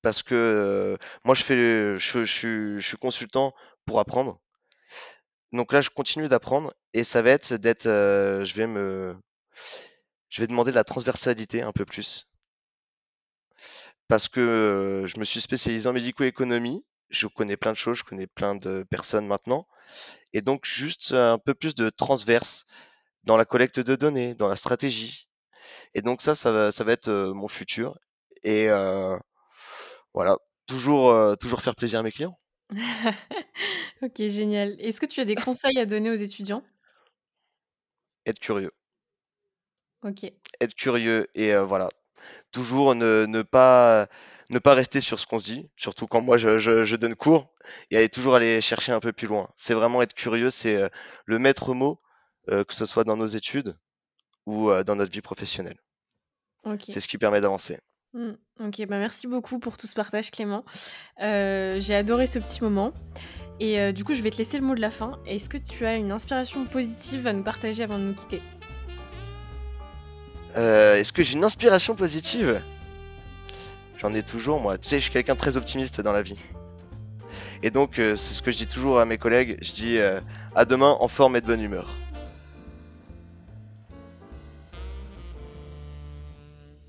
parce 0.02 0.22
que 0.22 0.98
moi 1.24 1.34
je 1.34 1.42
fais 1.44 1.98
je, 1.98 2.24
je 2.24 2.80
suis 2.80 2.96
consultant 2.98 3.54
pour 3.86 4.00
apprendre. 4.00 4.40
Donc 5.52 5.72
là, 5.72 5.80
je 5.82 5.90
continue 5.90 6.28
d'apprendre 6.28 6.72
et 6.94 7.04
ça 7.04 7.22
va 7.22 7.30
être 7.30 7.54
d'être 7.54 7.84
je 7.84 8.54
vais 8.54 8.66
me 8.66 9.16
je 10.30 10.40
vais 10.40 10.46
demander 10.48 10.72
de 10.72 10.76
la 10.76 10.84
transversalité 10.84 11.62
un 11.62 11.72
peu 11.72 11.84
plus 11.84 12.26
parce 14.08 14.28
que 14.28 15.04
je 15.06 15.18
me 15.18 15.24
suis 15.24 15.40
spécialisé 15.40 15.88
en 15.88 15.92
médico-économie. 15.92 16.84
Je 17.12 17.28
connais 17.28 17.56
plein 17.56 17.72
de 17.72 17.76
choses, 17.76 17.98
je 17.98 18.04
connais 18.04 18.26
plein 18.26 18.56
de 18.56 18.84
personnes 18.90 19.26
maintenant 19.26 19.68
et 20.32 20.40
donc 20.40 20.64
juste 20.64 21.12
un 21.12 21.38
peu 21.38 21.54
plus 21.54 21.74
de 21.74 21.90
transverse 21.90 22.66
dans 23.24 23.36
la 23.36 23.44
collecte 23.44 23.80
de 23.80 23.94
données, 23.96 24.34
dans 24.34 24.48
la 24.48 24.56
stratégie. 24.56 25.28
Et 25.94 26.02
donc 26.02 26.22
ça, 26.22 26.34
ça 26.34 26.50
va, 26.50 26.72
ça 26.72 26.84
va 26.84 26.92
être 26.92 27.10
mon 27.34 27.48
futur. 27.48 27.98
Et 28.42 28.68
euh, 28.68 29.16
voilà, 30.14 30.36
toujours, 30.66 31.10
euh, 31.10 31.36
toujours 31.36 31.60
faire 31.60 31.76
plaisir 31.76 32.00
à 32.00 32.02
mes 32.02 32.10
clients. 32.10 32.38
ok, 34.02 34.16
génial. 34.16 34.74
Est-ce 34.80 35.00
que 35.00 35.06
tu 35.06 35.20
as 35.20 35.24
des 35.24 35.34
conseils 35.34 35.78
à 35.78 35.86
donner 35.86 36.10
aux 36.10 36.14
étudiants? 36.14 36.64
Être 38.26 38.40
curieux. 38.40 38.72
Ok. 40.02 40.24
Être 40.60 40.74
curieux 40.74 41.28
et 41.34 41.54
euh, 41.54 41.64
voilà, 41.64 41.88
toujours 42.50 42.94
ne, 42.94 43.26
ne 43.26 43.42
pas 43.42 44.08
ne 44.52 44.58
pas 44.58 44.74
rester 44.74 45.00
sur 45.00 45.18
ce 45.18 45.26
qu'on 45.26 45.38
se 45.38 45.46
dit, 45.46 45.70
surtout 45.76 46.06
quand 46.06 46.20
moi 46.20 46.36
je, 46.36 46.96
donne 46.96 47.14
cours, 47.14 47.48
et 47.90 47.96
aller 47.96 48.08
toujours 48.08 48.34
aller 48.34 48.60
chercher 48.60 48.92
un 48.92 49.00
peu 49.00 49.12
plus 49.12 49.26
loin. 49.26 49.48
C'est 49.56 49.74
vraiment 49.74 50.02
être 50.02 50.14
curieux, 50.14 50.50
c'est 50.50 50.76
euh, 50.76 50.88
le 51.24 51.38
maître 51.38 51.74
mot, 51.74 52.00
euh, 52.50 52.62
que 52.62 52.74
ce 52.74 52.86
soit 52.86 53.04
dans 53.04 53.16
nos 53.16 53.26
études 53.26 53.76
ou 54.46 54.70
euh, 54.70 54.84
dans 54.84 54.94
notre 54.94 55.10
vie 55.10 55.22
professionnelle. 55.22 55.78
C'est 56.86 57.00
ce 57.00 57.08
qui 57.08 57.18
permet 57.18 57.40
d'avancer. 57.40 57.80
Mmh, 58.12 58.32
ok, 58.60 58.86
bah 58.86 58.98
merci 58.98 59.26
beaucoup 59.26 59.58
pour 59.58 59.78
tout 59.78 59.86
ce 59.86 59.94
partage 59.94 60.30
Clément. 60.30 60.64
J'ai 61.18 61.94
adoré 61.94 62.26
ce 62.26 62.38
petit 62.38 62.62
moment. 62.62 62.92
Et 63.58 63.92
du 63.92 64.04
coup, 64.04 64.14
je 64.14 64.22
vais 64.22 64.30
te 64.30 64.38
laisser 64.38 64.58
le 64.58 64.64
mot 64.64 64.74
de 64.74 64.80
la 64.80 64.90
fin. 64.90 65.18
Est-ce 65.26 65.48
que 65.48 65.56
tu 65.56 65.86
as 65.86 65.96
une 65.96 66.12
inspiration 66.12 66.64
positive 66.66 67.26
à 67.26 67.32
nous 67.32 67.42
partager 67.42 67.82
avant 67.82 67.98
de 67.98 68.04
nous 68.04 68.14
quitter? 68.14 68.40
Est-ce 70.54 71.12
que 71.12 71.22
j'ai 71.22 71.34
une 71.34 71.44
inspiration 71.44 71.96
positive? 71.96 72.60
J'en 74.02 74.14
ai 74.14 74.24
toujours, 74.24 74.58
moi. 74.58 74.78
Tu 74.78 74.88
sais, 74.88 74.96
je 74.98 75.04
suis 75.04 75.12
quelqu'un 75.12 75.36
très 75.36 75.56
optimiste 75.56 76.00
dans 76.00 76.12
la 76.12 76.22
vie. 76.22 76.36
Et 77.62 77.70
donc, 77.70 78.00
euh, 78.00 78.16
c'est 78.16 78.34
ce 78.34 78.42
que 78.42 78.50
je 78.50 78.56
dis 78.56 78.66
toujours 78.66 78.98
à 78.98 79.04
mes 79.04 79.16
collègues. 79.16 79.56
Je 79.62 79.72
dis 79.72 79.98
euh, 79.98 80.20
à 80.56 80.64
demain 80.64 80.96
en 80.98 81.06
forme 81.06 81.36
et 81.36 81.40
de 81.40 81.46
bonne 81.46 81.62
humeur. 81.62 81.88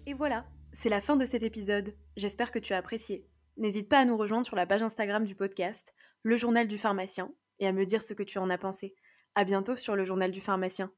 Et 0.07 0.15
voilà, 0.15 0.47
c'est 0.71 0.89
la 0.89 1.01
fin 1.01 1.15
de 1.15 1.25
cet 1.25 1.43
épisode. 1.43 1.93
J'espère 2.17 2.49
que 2.49 2.57
tu 2.57 2.73
as 2.73 2.77
apprécié. 2.77 3.27
N'hésite 3.57 3.89
pas 3.89 3.99
à 3.99 4.05
nous 4.05 4.17
rejoindre 4.17 4.47
sur 4.47 4.55
la 4.55 4.65
page 4.65 4.81
Instagram 4.81 5.23
du 5.23 5.35
podcast, 5.35 5.93
Le 6.23 6.35
Journal 6.35 6.67
du 6.67 6.79
Pharmacien, 6.79 7.31
et 7.59 7.67
à 7.67 7.73
me 7.73 7.85
dire 7.85 8.01
ce 8.01 8.15
que 8.15 8.23
tu 8.23 8.39
en 8.39 8.49
as 8.49 8.57
pensé. 8.57 8.95
À 9.35 9.43
bientôt 9.43 9.75
sur 9.75 9.95
Le 9.95 10.03
Journal 10.03 10.31
du 10.31 10.41
Pharmacien. 10.41 10.91